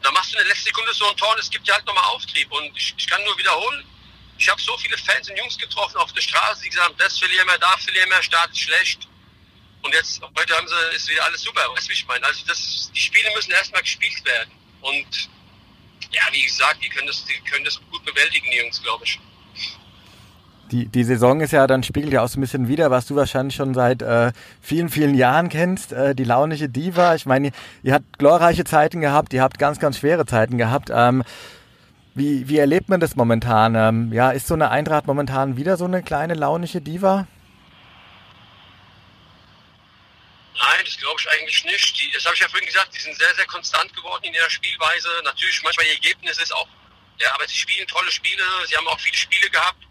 Da 0.00 0.10
machst 0.12 0.32
du 0.32 0.38
in 0.38 0.44
der 0.44 0.48
letzten 0.48 0.66
Sekunde 0.66 0.92
so 0.94 1.08
ein 1.08 1.16
Tor, 1.16 1.36
es 1.38 1.50
gibt 1.50 1.66
ja 1.66 1.74
halt 1.74 1.86
nochmal 1.86 2.04
Auftrieb 2.04 2.50
und 2.52 2.76
ich, 2.76 2.94
ich 2.96 3.06
kann 3.06 3.22
nur 3.24 3.36
wiederholen, 3.38 3.84
ich 4.38 4.48
habe 4.48 4.60
so 4.60 4.76
viele 4.78 4.98
Fans 4.98 5.28
und 5.30 5.36
Jungs 5.36 5.56
getroffen 5.58 5.96
auf 5.98 6.12
der 6.12 6.20
Straße, 6.20 6.62
die 6.62 6.70
gesagt 6.70 6.88
haben, 6.88 6.98
das 6.98 7.18
verlieren 7.18 7.46
wir, 7.46 7.58
da 7.58 7.76
verlieren 7.76 8.10
wir, 8.10 8.22
Start 8.22 8.56
schlecht. 8.56 9.06
Und 9.82 9.92
jetzt, 9.94 10.20
heute 10.36 10.56
haben 10.56 10.66
sie, 10.66 10.96
ist 10.96 11.08
wieder 11.08 11.24
alles 11.24 11.42
super, 11.42 11.68
weißt 11.74 11.86
du, 11.86 11.90
wie 11.90 11.94
ich 11.94 12.06
meine? 12.06 12.24
Also 12.24 12.44
das, 12.46 12.90
die 12.92 13.00
Spiele 13.00 13.30
müssen 13.34 13.50
erstmal 13.50 13.82
gespielt 13.82 14.24
werden. 14.24 14.52
Und 14.80 15.28
ja, 16.12 16.22
wie 16.32 16.42
gesagt, 16.42 16.78
die 16.82 16.88
können 16.88 17.06
das, 17.06 17.24
die 17.24 17.50
können 17.50 17.64
das 17.64 17.80
gut 17.90 18.04
bewältigen, 18.04 18.46
die 18.52 18.58
Jungs, 18.58 18.82
glaube 18.82 19.04
ich. 19.04 19.18
Die, 20.70 20.86
die 20.86 21.04
Saison 21.04 21.40
ist 21.40 21.52
ja, 21.52 21.66
dann 21.66 21.82
spiegelt 21.82 22.14
ja 22.14 22.22
auch 22.22 22.28
so 22.28 22.38
ein 22.38 22.40
bisschen 22.40 22.66
wieder, 22.66 22.90
was 22.90 23.06
du 23.06 23.14
wahrscheinlich 23.14 23.54
schon 23.54 23.74
seit 23.74 24.00
äh, 24.00 24.32
vielen, 24.62 24.88
vielen 24.88 25.14
Jahren 25.14 25.50
kennst, 25.50 25.92
äh, 25.92 26.14
die 26.14 26.24
launische 26.24 26.70
Diva. 26.70 27.14
Ich 27.14 27.26
meine, 27.26 27.48
ihr, 27.48 27.52
ihr 27.82 27.94
habt 27.94 28.18
glorreiche 28.18 28.64
Zeiten 28.64 29.02
gehabt, 29.02 29.34
ihr 29.34 29.42
habt 29.42 29.58
ganz, 29.58 29.78
ganz 29.78 29.98
schwere 29.98 30.24
Zeiten 30.24 30.56
gehabt. 30.56 30.90
Ähm, 30.90 31.24
wie, 32.14 32.48
wie 32.48 32.58
erlebt 32.58 32.88
man 32.88 33.00
das 33.00 33.16
momentan? 33.16 33.74
Ähm, 33.74 34.12
ja, 34.12 34.30
ist 34.30 34.46
so 34.46 34.54
eine 34.54 34.70
Eintracht 34.70 35.06
momentan 35.06 35.56
wieder 35.56 35.76
so 35.76 35.84
eine 35.84 36.02
kleine 36.02 36.34
launische 36.34 36.80
Diva? 36.80 37.26
Nein, 40.54 40.84
das 40.84 40.96
glaube 40.98 41.20
ich 41.20 41.30
eigentlich 41.30 41.64
nicht. 41.64 41.98
Die, 41.98 42.10
das 42.12 42.24
habe 42.24 42.34
ich 42.34 42.40
ja 42.40 42.48
vorhin 42.48 42.66
gesagt, 42.66 42.94
die 42.94 43.00
sind 43.00 43.16
sehr, 43.16 43.34
sehr 43.34 43.46
konstant 43.46 43.94
geworden 43.94 44.24
in 44.24 44.34
ihrer 44.34 44.50
Spielweise. 44.50 45.08
Natürlich 45.24 45.62
manchmal 45.62 45.86
die 45.86 45.92
Ergebnisse 45.92 46.42
ist 46.42 46.52
auch, 46.52 46.68
ja, 47.18 47.32
aber 47.34 47.46
sie 47.48 47.56
spielen 47.56 47.86
tolle 47.88 48.10
Spiele. 48.10 48.44
Sie 48.66 48.76
haben 48.76 48.86
auch 48.88 49.00
viele 49.00 49.16
Spiele 49.16 49.48
gehabt, 49.50 49.82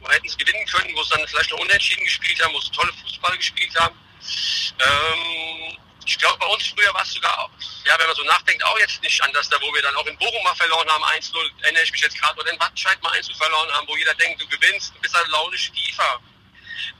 wo 0.00 0.08
hätten 0.08 0.28
sie 0.28 0.36
gewinnen 0.36 0.66
können, 0.66 0.94
wo 0.94 1.02
sie 1.02 1.10
dann 1.10 1.26
vielleicht 1.26 1.50
noch 1.50 1.58
unentschieden 1.58 2.04
gespielt 2.04 2.42
haben, 2.42 2.54
wo 2.54 2.60
sie 2.60 2.70
tolle 2.70 2.92
Fußball 2.92 3.36
gespielt 3.36 3.74
haben. 3.78 3.98
Ähm, 4.80 5.78
ich 6.06 6.18
glaube, 6.18 6.38
bei 6.38 6.46
uns 6.46 6.66
früher 6.66 6.92
war 6.92 7.02
es 7.02 7.12
sogar, 7.12 7.50
ja, 7.86 7.98
wenn 7.98 8.06
man 8.06 8.16
so 8.16 8.24
nachdenkt, 8.24 8.62
auch 8.64 8.78
jetzt 8.78 9.02
nicht 9.02 9.22
anders, 9.22 9.48
da 9.48 9.60
wo 9.60 9.72
wir 9.72 9.82
dann 9.82 9.96
auch 9.96 10.06
in 10.06 10.16
Bochum 10.18 10.42
mal 10.44 10.54
verloren 10.54 10.88
haben, 10.88 11.04
1-0, 11.04 11.34
erinnere 11.62 11.82
ich 11.82 11.92
mich 11.92 12.00
jetzt 12.02 12.18
gerade, 12.18 12.38
oder 12.38 12.52
in 12.52 12.60
Wattenscheid 12.60 13.02
mal 13.02 13.12
1 13.12 13.30
verloren 13.32 13.72
haben, 13.72 13.88
wo 13.88 13.96
jeder 13.96 14.14
denkt, 14.14 14.40
du 14.40 14.46
gewinnst, 14.46 14.94
du 14.94 15.00
bist 15.00 15.14
halt 15.14 15.28
launisch 15.28 15.72
tiefer. 15.72 16.20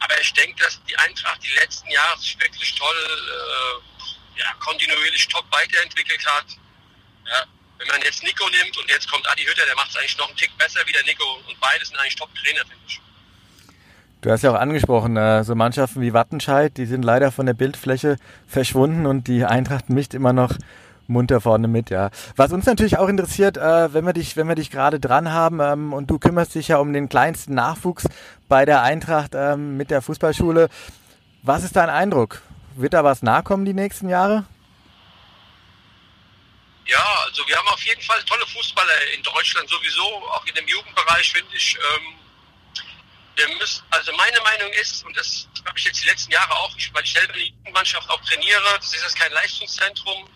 Aber 0.00 0.20
ich 0.20 0.32
denke, 0.32 0.62
dass 0.62 0.80
die 0.84 0.96
Eintracht 0.96 1.42
die 1.42 1.54
letzten 1.60 1.90
Jahre 1.90 2.18
sich 2.18 2.38
wirklich 2.40 2.74
toll, 2.74 2.96
äh, 2.96 4.40
ja, 4.40 4.52
kontinuierlich 4.60 5.28
top 5.28 5.44
weiterentwickelt 5.50 6.24
hat. 6.26 6.46
Ja, 7.26 7.44
wenn 7.78 7.88
man 7.88 8.02
jetzt 8.02 8.22
Nico 8.22 8.48
nimmt 8.48 8.76
und 8.76 8.90
jetzt 8.90 9.10
kommt 9.10 9.28
Adi 9.28 9.44
Hütter, 9.44 9.64
der 9.66 9.76
macht 9.76 9.90
es 9.90 9.96
eigentlich 9.96 10.18
noch 10.18 10.28
einen 10.28 10.36
Tick 10.36 10.56
besser 10.58 10.80
wie 10.86 10.92
der 10.92 11.04
Nico 11.04 11.24
und 11.48 11.58
beide 11.60 11.84
sind 11.84 11.96
eigentlich 11.98 12.16
Top-Trainer, 12.16 12.60
finde 12.60 12.84
ich. 12.86 13.00
Du 14.20 14.30
hast 14.30 14.42
ja 14.42 14.52
auch 14.52 14.58
angesprochen, 14.58 15.16
äh, 15.18 15.44
so 15.44 15.54
Mannschaften 15.54 16.00
wie 16.00 16.14
Wattenscheid, 16.14 16.76
die 16.78 16.86
sind 16.86 17.02
leider 17.02 17.30
von 17.30 17.44
der 17.44 17.52
Bildfläche 17.52 18.16
verschwunden 18.46 19.04
und 19.04 19.28
die 19.28 19.44
Eintracht 19.44 19.90
mischt 19.90 20.14
immer 20.14 20.32
noch 20.32 20.56
munter 21.06 21.40
vorne 21.40 21.68
mit, 21.68 21.90
ja. 21.90 22.10
Was 22.36 22.52
uns 22.52 22.66
natürlich 22.66 22.98
auch 22.98 23.08
interessiert, 23.08 23.56
äh, 23.56 23.92
wenn 23.92 24.04
wir 24.04 24.12
dich, 24.12 24.36
wenn 24.36 24.48
wir 24.48 24.54
dich 24.54 24.70
gerade 24.70 25.00
dran 25.00 25.32
haben 25.32 25.60
ähm, 25.60 25.92
und 25.92 26.10
du 26.10 26.18
kümmerst 26.18 26.54
dich 26.54 26.68
ja 26.68 26.78
um 26.78 26.92
den 26.92 27.08
kleinsten 27.08 27.54
Nachwuchs 27.54 28.04
bei 28.48 28.64
der 28.64 28.82
Eintracht 28.82 29.32
ähm, 29.34 29.76
mit 29.76 29.90
der 29.90 30.02
Fußballschule. 30.02 30.68
Was 31.42 31.64
ist 31.64 31.76
dein 31.76 31.90
Eindruck? 31.90 32.40
Wird 32.76 32.94
da 32.94 33.04
was 33.04 33.22
nachkommen 33.22 33.64
die 33.64 33.74
nächsten 33.74 34.08
Jahre? 34.08 34.44
Ja, 36.86 37.04
also 37.26 37.46
wir 37.46 37.56
haben 37.56 37.68
auf 37.68 37.82
jeden 37.82 38.02
Fall 38.02 38.22
tolle 38.24 38.46
Fußballer 38.46 39.12
in 39.16 39.22
Deutschland 39.22 39.68
sowieso, 39.68 40.02
auch 40.02 40.44
in 40.46 40.54
dem 40.54 40.66
Jugendbereich 40.66 41.32
finde 41.32 41.56
ich. 41.56 41.76
Ähm, 41.76 42.18
wir 43.36 43.48
müssen, 43.58 43.82
also 43.90 44.12
meine 44.12 44.40
Meinung 44.42 44.70
ist, 44.74 45.04
und 45.04 45.16
das 45.16 45.48
habe 45.66 45.78
ich 45.78 45.84
jetzt 45.84 46.02
die 46.02 46.08
letzten 46.08 46.32
Jahre 46.32 46.52
auch, 46.52 46.70
weil 46.92 47.02
ich 47.02 47.12
selber 47.12 47.32
die 47.32 47.48
Jugendmannschaft 47.48 48.08
auch 48.10 48.20
trainiere, 48.22 48.62
das 48.76 48.94
ist 48.94 49.02
jetzt 49.02 49.18
kein 49.18 49.32
Leistungszentrum, 49.32 50.28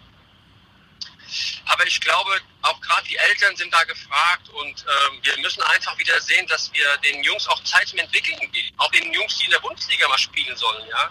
aber 1.66 1.86
ich 1.86 2.00
glaube, 2.00 2.40
auch 2.62 2.80
gerade 2.80 3.06
die 3.06 3.16
Eltern 3.16 3.54
sind 3.56 3.72
da 3.72 3.84
gefragt 3.84 4.48
und 4.48 4.84
ähm, 4.86 5.20
wir 5.22 5.38
müssen 5.38 5.62
einfach 5.62 5.96
wieder 5.98 6.20
sehen, 6.20 6.46
dass 6.46 6.72
wir 6.72 6.96
den 6.98 7.22
Jungs 7.22 7.46
auch 7.48 7.62
Zeit 7.64 7.88
zum 7.88 7.98
Entwickeln 7.98 8.38
geben. 8.52 8.74
Auch 8.78 8.90
den 8.90 9.12
Jungs, 9.12 9.38
die 9.38 9.44
in 9.44 9.50
der 9.50 9.60
Bundesliga 9.60 10.08
mal 10.08 10.18
spielen 10.18 10.56
sollen, 10.56 10.86
ja. 10.88 11.10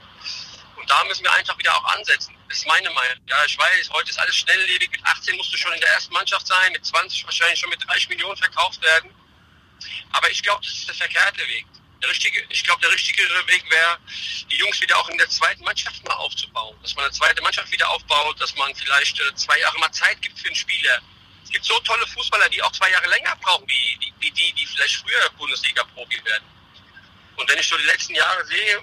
Und 0.76 0.90
da 0.90 1.04
müssen 1.06 1.24
wir 1.24 1.34
einfach 1.34 1.58
wieder 1.58 1.76
auch 1.76 1.84
ansetzen. 1.96 2.36
Das 2.48 2.60
ist 2.60 2.68
meine 2.68 2.90
Meinung. 2.92 3.18
Ja, 3.28 3.44
ich 3.46 3.58
weiß, 3.58 3.90
heute 3.92 4.10
ist 4.10 4.20
alles 4.20 4.36
schnelllebig. 4.38 4.90
Mit 4.92 5.04
18 5.06 5.36
musst 5.36 5.52
du 5.54 5.58
schon 5.58 5.74
in 5.74 5.82
der 5.82 5.90
ersten 5.90 6.14
Mannschaft 6.14 6.48
sein, 6.48 6.72
mit 6.72 6.86
20 6.86 7.26
wahrscheinlich 7.26 7.60
schon 7.60 7.70
mit 7.70 7.84
30 7.86 8.10
Millionen 8.10 8.38
verkauft 8.38 8.82
werden. 8.82 9.14
Aber 10.14 10.30
ich 10.30 10.42
glaube, 10.44 10.64
das 10.64 10.74
ist 10.74 10.88
der 10.88 10.96
verkehrte 10.96 11.48
Weg. 11.48 11.66
Der 12.02 12.10
richtige, 12.10 12.46
ich 12.50 12.64
glaube, 12.64 12.82
der 12.82 12.92
richtigere 12.92 13.48
Weg 13.48 13.70
wäre, 13.70 13.98
die 14.52 14.58
Jungs 14.58 14.80
wieder 14.82 14.98
auch 14.98 15.10
in 15.10 15.18
der 15.18 15.30
zweiten 15.30 15.64
Mannschaft 15.64 16.04
mal 16.08 16.14
aufzubauen. 16.14 16.78
Dass 16.82 16.96
man 16.96 17.06
eine 17.06 17.14
zweite 17.14 17.42
Mannschaft 17.42 17.72
wieder 17.72 17.90
aufbaut, 17.90 18.40
dass 18.40 18.56
man 18.56 18.74
vielleicht 18.76 19.20
äh, 19.20 19.36
zwei 19.36 19.60
Jahre 19.60 19.80
mal 19.80 19.92
Zeit 19.92 20.22
gibt 20.22 20.40
für 20.40 20.48
einen 20.48 20.56
Spieler. 20.56 21.02
Es 21.44 21.52
gibt 21.52 21.66
so 21.66 21.80
tolle 21.80 22.06
Fußballer, 22.08 22.50
die 22.50 22.62
auch 22.62 22.72
zwei 22.72 22.92
Jahre 22.92 23.08
länger 23.10 23.36
brauchen, 23.38 23.68
wie 23.68 23.98
die, 24.02 24.14
wie 24.20 24.32
die, 24.32 24.54
die 24.54 24.66
vielleicht 24.66 24.98
früher 24.98 25.30
Bundesliga-Profi 25.38 26.24
werden. 26.26 26.46
Und 27.38 27.50
wenn 27.50 27.58
ich 27.58 27.68
so 27.68 27.78
die 27.78 27.86
letzten 27.86 28.16
Jahre 28.16 28.46
sehe, 28.46 28.82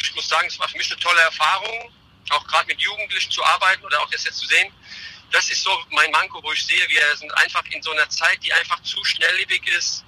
ich 0.00 0.14
muss 0.14 0.28
sagen, 0.28 0.46
es 0.46 0.58
war 0.58 0.68
für 0.68 0.78
mich 0.78 0.90
eine 0.90 1.00
tolle 1.00 1.20
Erfahrung, 1.20 1.92
auch 2.30 2.46
gerade 2.46 2.66
mit 2.66 2.80
Jugendlichen 2.80 3.30
zu 3.30 3.44
arbeiten 3.44 3.84
oder 3.84 4.00
auch 4.00 4.10
das 4.10 4.24
jetzt 4.24 4.38
zu 4.38 4.46
sehen. 4.46 4.72
Das 5.30 5.50
ist 5.50 5.62
so 5.62 5.70
mein 5.90 6.10
Manko, 6.10 6.42
wo 6.42 6.52
ich 6.52 6.64
sehe, 6.64 6.88
wir 6.88 7.16
sind 7.16 7.32
einfach 7.38 7.64
in 7.66 7.82
so 7.82 7.90
einer 7.92 8.08
Zeit, 8.08 8.38
die 8.44 8.52
einfach 8.52 8.82
zu 8.82 9.02
schnelllebig 9.04 9.66
ist, 9.68 10.04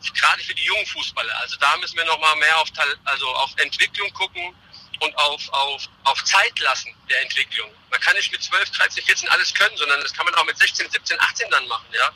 gerade 0.00 0.42
für 0.42 0.54
die 0.54 0.64
jungen 0.64 0.86
Fußballer. 0.86 1.36
Also 1.40 1.56
da 1.56 1.76
müssen 1.78 1.96
wir 1.96 2.04
nochmal 2.04 2.36
mehr 2.36 2.58
auf, 2.58 2.68
also 3.04 3.26
auf 3.28 3.50
Entwicklung 3.56 4.12
gucken 4.12 4.54
und 5.00 5.16
auf, 5.16 5.48
auf, 5.52 5.88
auf 6.04 6.24
Zeit 6.24 6.58
lassen 6.60 6.94
der 7.08 7.22
Entwicklung. 7.22 7.70
Man 7.90 8.00
kann 8.00 8.14
nicht 8.16 8.32
mit 8.32 8.42
12, 8.42 8.70
13, 8.70 9.04
14 9.04 9.28
alles 9.28 9.54
können, 9.54 9.76
sondern 9.76 10.00
das 10.00 10.12
kann 10.12 10.24
man 10.26 10.34
auch 10.34 10.44
mit 10.44 10.58
16, 10.58 10.90
17, 10.90 11.20
18 11.20 11.50
dann 11.50 11.66
machen, 11.68 11.86
ja. 11.92 12.10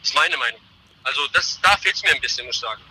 Das 0.00 0.10
ist 0.10 0.14
meine 0.14 0.36
Meinung. 0.36 0.60
Also 1.02 1.26
das, 1.28 1.58
da 1.62 1.76
fehlt 1.76 1.94
es 1.94 2.02
mir 2.02 2.12
ein 2.12 2.20
bisschen, 2.20 2.46
muss 2.46 2.56
ich 2.56 2.60
sagen. 2.60 2.82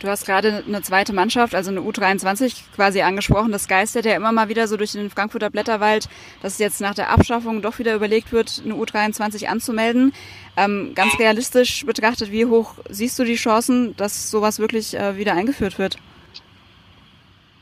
Du 0.00 0.10
hast 0.10 0.26
gerade 0.26 0.62
eine 0.66 0.82
zweite 0.82 1.14
Mannschaft, 1.14 1.54
also 1.54 1.70
eine 1.70 1.80
U23 1.80 2.54
quasi 2.74 3.00
angesprochen. 3.00 3.52
Das 3.52 3.68
geistert 3.68 4.04
ja 4.04 4.14
immer 4.14 4.32
mal 4.32 4.50
wieder 4.50 4.68
so 4.68 4.76
durch 4.76 4.92
den 4.92 5.08
Frankfurter 5.08 5.48
Blätterwald, 5.48 6.08
dass 6.42 6.58
jetzt 6.58 6.80
nach 6.80 6.94
der 6.94 7.08
Abschaffung 7.08 7.62
doch 7.62 7.78
wieder 7.78 7.94
überlegt 7.94 8.30
wird, 8.30 8.60
eine 8.64 8.74
U23 8.74 9.46
anzumelden. 9.46 10.12
Ähm, 10.56 10.94
ganz 10.94 11.18
realistisch 11.18 11.84
betrachtet, 11.84 12.30
wie 12.30 12.46
hoch 12.46 12.74
siehst 12.88 13.18
du 13.18 13.24
die 13.24 13.34
Chancen, 13.34 13.96
dass 13.96 14.30
sowas 14.30 14.58
wirklich 14.58 14.94
äh, 14.94 15.16
wieder 15.16 15.34
eingeführt 15.34 15.78
wird? 15.78 15.96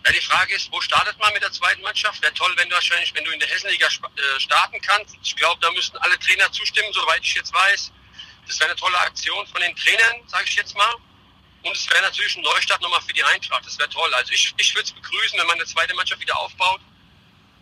Ja, 0.05 0.13
die 0.13 0.21
Frage 0.21 0.55
ist, 0.55 0.71
wo 0.71 0.81
startet 0.81 1.19
man 1.19 1.33
mit 1.33 1.43
der 1.43 1.53
zweiten 1.53 1.81
Mannschaft? 1.81 2.21
Wäre 2.21 2.35
toll, 2.35 2.53
wenn 2.57 2.69
du 2.69 2.75
wahrscheinlich, 2.75 3.15
wenn 3.15 3.25
du 3.25 3.31
in 3.31 3.39
der 3.39 3.49
Hessenliga 3.49 3.87
äh, 3.87 4.41
starten 4.41 4.81
kannst. 4.83 5.17
Ich 5.23 5.37
glaube, 5.37 5.61
da 5.61 5.71
müssten 5.71 5.97
alle 5.99 6.19
Trainer 6.19 6.51
zustimmen, 6.53 6.93
soweit 6.93 7.21
ich 7.23 7.35
jetzt 7.35 7.55
weiß. 7.55 7.93
Das 8.47 8.61
wäre 8.61 8.71
eine 8.71 8.79
tolle 8.79 8.99
Aktion 8.99 9.47
von 9.47 9.61
den 9.61 9.75
Trainern, 9.77 10.27
sage 10.27 10.45
ich 10.49 10.57
jetzt 10.57 10.77
mal. 10.77 10.95
Und 11.63 11.77
es 11.77 11.89
wäre 11.89 12.03
natürlich 12.03 12.37
ein 12.37 12.43
Neustart 12.43 12.83
nochmal 12.83 13.01
für 13.01 13.13
die 13.13 13.23
Eintracht. 13.23 13.65
Das 13.65 13.79
wäre 13.79 13.89
toll. 13.89 14.13
Also 14.15 14.33
ich, 14.33 14.53
ich 14.57 14.75
würde 14.75 14.85
es 14.85 14.93
begrüßen, 14.93 15.39
wenn 15.39 15.47
man 15.47 15.57
eine 15.57 15.67
zweite 15.67 15.95
Mannschaft 15.95 16.21
wieder 16.21 16.37
aufbaut 16.39 16.81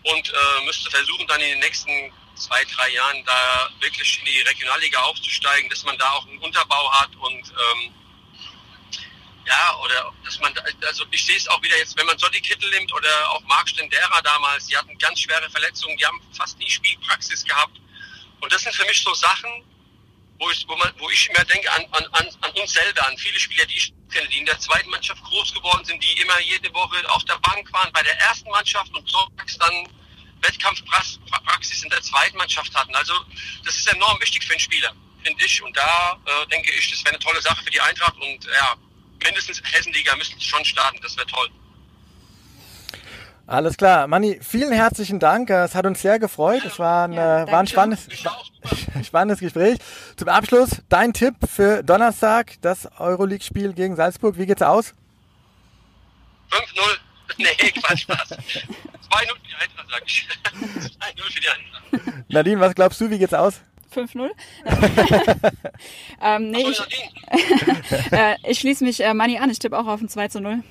und 0.03 0.29
äh, 0.29 0.65
müsste 0.65 0.91
versuchen, 0.91 1.27
dann 1.27 1.41
in 1.41 1.51
den 1.51 1.61
nächsten 1.61 2.13
zwei, 2.35 2.65
drei 2.65 2.91
Jahren 2.91 3.25
da 3.25 3.71
wirklich 3.81 4.19
in 4.19 4.25
die 4.25 4.41
Regionalliga 4.41 5.01
aufzusteigen, 5.01 5.69
dass 5.69 5.85
man 5.85 5.97
da 5.99 6.11
auch 6.11 6.27
einen 6.27 6.39
Unterbau 6.39 6.93
hat 6.93 7.15
und 7.17 7.49
ähm, 7.49 7.95
ja, 9.47 9.77
oder 9.83 10.13
dass 10.25 10.39
man, 10.39 10.55
also 10.87 11.05
ich 11.11 11.25
sehe 11.25 11.37
es 11.37 11.49
auch 11.49 11.61
wieder 11.63 11.77
jetzt, 11.77 11.97
wenn 11.99 12.07
man 12.07 12.19
Sotti 12.19 12.41
Kittel 12.41 12.71
nimmt 12.71 12.93
oder 12.93 13.31
auch 13.31 13.43
Marc 13.45 13.69
Stendera 13.69 14.23
damals, 14.23 14.67
die 14.67 14.77
hatten 14.77 14.97
ganz 14.99 15.21
schwere 15.21 15.51
Verletzungen, 15.51 15.97
die 15.97 16.07
haben 16.07 16.21
fast 16.37 16.59
nie 16.59 16.71
Spielpraxis 16.71 17.45
gehabt. 17.45 17.77
Und 18.41 18.53
das 18.53 18.63
sind 18.63 18.75
für 18.75 18.85
mich 18.85 19.03
so 19.03 19.13
Sachen, 19.15 19.51
wo 20.41 20.51
ich, 20.51 20.67
wo, 20.67 20.75
man, 20.77 20.91
wo 20.99 21.09
ich 21.11 21.29
immer 21.29 21.45
denke 21.45 21.71
an, 21.71 21.85
an, 21.93 22.29
an 22.41 22.51
uns 22.53 22.73
selber, 22.73 23.07
an 23.07 23.17
viele 23.19 23.39
Spieler, 23.39 23.67
die 23.67 23.77
ich 23.77 23.93
kenne, 24.11 24.27
die 24.29 24.39
in 24.39 24.47
der 24.47 24.59
zweiten 24.59 24.91
Mannschaft 24.91 25.23
groß 25.23 25.55
geworden 25.55 25.85
sind, 25.85 26.03
die 26.03 26.21
immer 26.21 26.41
jede 26.41 26.73
Woche 26.73 27.09
auf 27.11 27.25
der 27.25 27.39
Bank 27.39 27.71
waren 27.73 27.93
bei 27.93 28.03
der 28.03 28.19
ersten 28.19 28.49
Mannschaft 28.51 28.93
und 28.95 29.09
sonntags 29.09 29.59
dann 29.59 29.87
Wettkampfpraxis 30.41 31.85
in 31.85 31.91
der 31.91 32.01
zweiten 32.01 32.39
Mannschaft 32.39 32.75
hatten. 32.75 32.95
Also 32.95 33.15
das 33.65 33.77
ist 33.77 33.93
enorm 33.93 34.19
wichtig 34.21 34.45
für 34.45 34.53
einen 34.53 34.61
Spieler, 34.61 34.93
finde 35.23 35.45
ich. 35.45 35.63
Und 35.63 35.77
da 35.77 36.19
äh, 36.25 36.47
denke 36.49 36.73
ich, 36.73 36.91
das 36.91 37.05
wäre 37.05 37.15
eine 37.15 37.23
tolle 37.23 37.43
Sache 37.43 37.63
für 37.63 37.71
die 37.71 37.81
Eintracht 37.81 38.17
und 38.17 38.45
ja, 38.47 38.77
mindestens 39.23 39.63
Hessenliga 39.63 40.17
müssten 40.17 40.41
schon 40.41 40.65
starten, 40.65 40.99
das 41.03 41.17
wäre 41.19 41.27
toll. 41.27 41.51
Alles 43.51 43.77
klar. 43.77 44.07
Manni, 44.07 44.39
vielen 44.41 44.71
herzlichen 44.71 45.19
Dank. 45.19 45.51
Es 45.51 45.75
hat 45.75 45.85
uns 45.85 46.01
sehr 46.01 46.21
gefreut. 46.21 46.65
Es 46.65 46.79
war 46.79 47.09
ein, 47.09 47.15
ja, 47.15 47.51
war 47.51 47.59
ein 47.59 47.67
spannendes, 47.67 48.07
spannendes 49.05 49.41
Gespräch. 49.41 49.79
Zum 50.15 50.29
Abschluss 50.29 50.83
dein 50.89 51.13
Tipp 51.13 51.35
für 51.53 51.83
Donnerstag, 51.83 52.59
das 52.61 52.89
Euroleague-Spiel 53.01 53.73
gegen 53.73 53.97
Salzburg. 53.97 54.39
Wie 54.39 54.47
geht's 54.47 54.63
aus? 54.63 54.95
5-0. 56.51 56.61
Nee, 57.39 57.47
Quatsch, 57.71 58.03
Spaß. 58.03 58.33
2-0 58.33 58.39
für 58.39 59.39
die 59.49 59.55
Eintracht, 59.55 59.87
sag 59.91 60.03
ich. 60.05 60.29
2-0 61.17 61.33
für 61.33 61.41
die 61.41 61.49
Eintracht. 61.49 62.25
Nadine, 62.29 62.61
was 62.61 62.75
glaubst 62.75 63.01
du, 63.01 63.09
wie 63.11 63.19
geht's 63.19 63.35
aus? 63.35 63.63
5-0. 63.93 64.31
ähm, 66.23 66.51
nee, 66.51 66.67
ich, 66.69 66.81
äh, 68.13 68.37
ich 68.49 68.59
schließe 68.61 68.85
mich 68.85 69.03
äh, 69.03 69.15
Money 69.15 69.39
an. 69.39 69.51
Ich 69.51 69.59
tippe 69.59 69.79
auch 69.79 69.87
auf 69.87 70.01
ein 70.01 70.09
2 70.09 70.29
zu 70.29 70.41
0. 70.41 70.63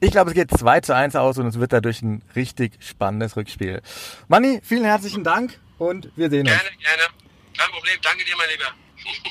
Ich 0.00 0.10
glaube, 0.10 0.30
es 0.30 0.34
geht 0.34 0.50
2 0.50 0.80
zu 0.80 0.94
1 0.94 1.16
aus 1.16 1.38
und 1.38 1.46
es 1.46 1.58
wird 1.58 1.72
dadurch 1.72 2.02
ein 2.02 2.22
richtig 2.36 2.74
spannendes 2.80 3.36
Rückspiel. 3.36 3.82
Manni, 4.28 4.60
vielen 4.62 4.84
herzlichen 4.84 5.24
Dank 5.24 5.58
und 5.78 6.10
wir 6.16 6.30
sehen 6.30 6.44
gerne, 6.44 6.60
uns. 6.60 6.68
Gerne, 6.82 6.96
gerne. 6.96 7.14
Kein 7.56 7.70
Problem. 7.70 7.94
Danke 8.02 8.24
dir, 8.24 8.36
mein 8.36 8.48
Lieber. 8.50 8.72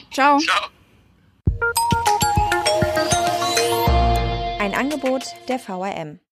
Ciao. 0.11 0.39
Ciao. 0.39 0.69
Ein 4.59 4.73
Angebot 4.73 5.23
der 5.47 5.59
VRM. 5.59 6.19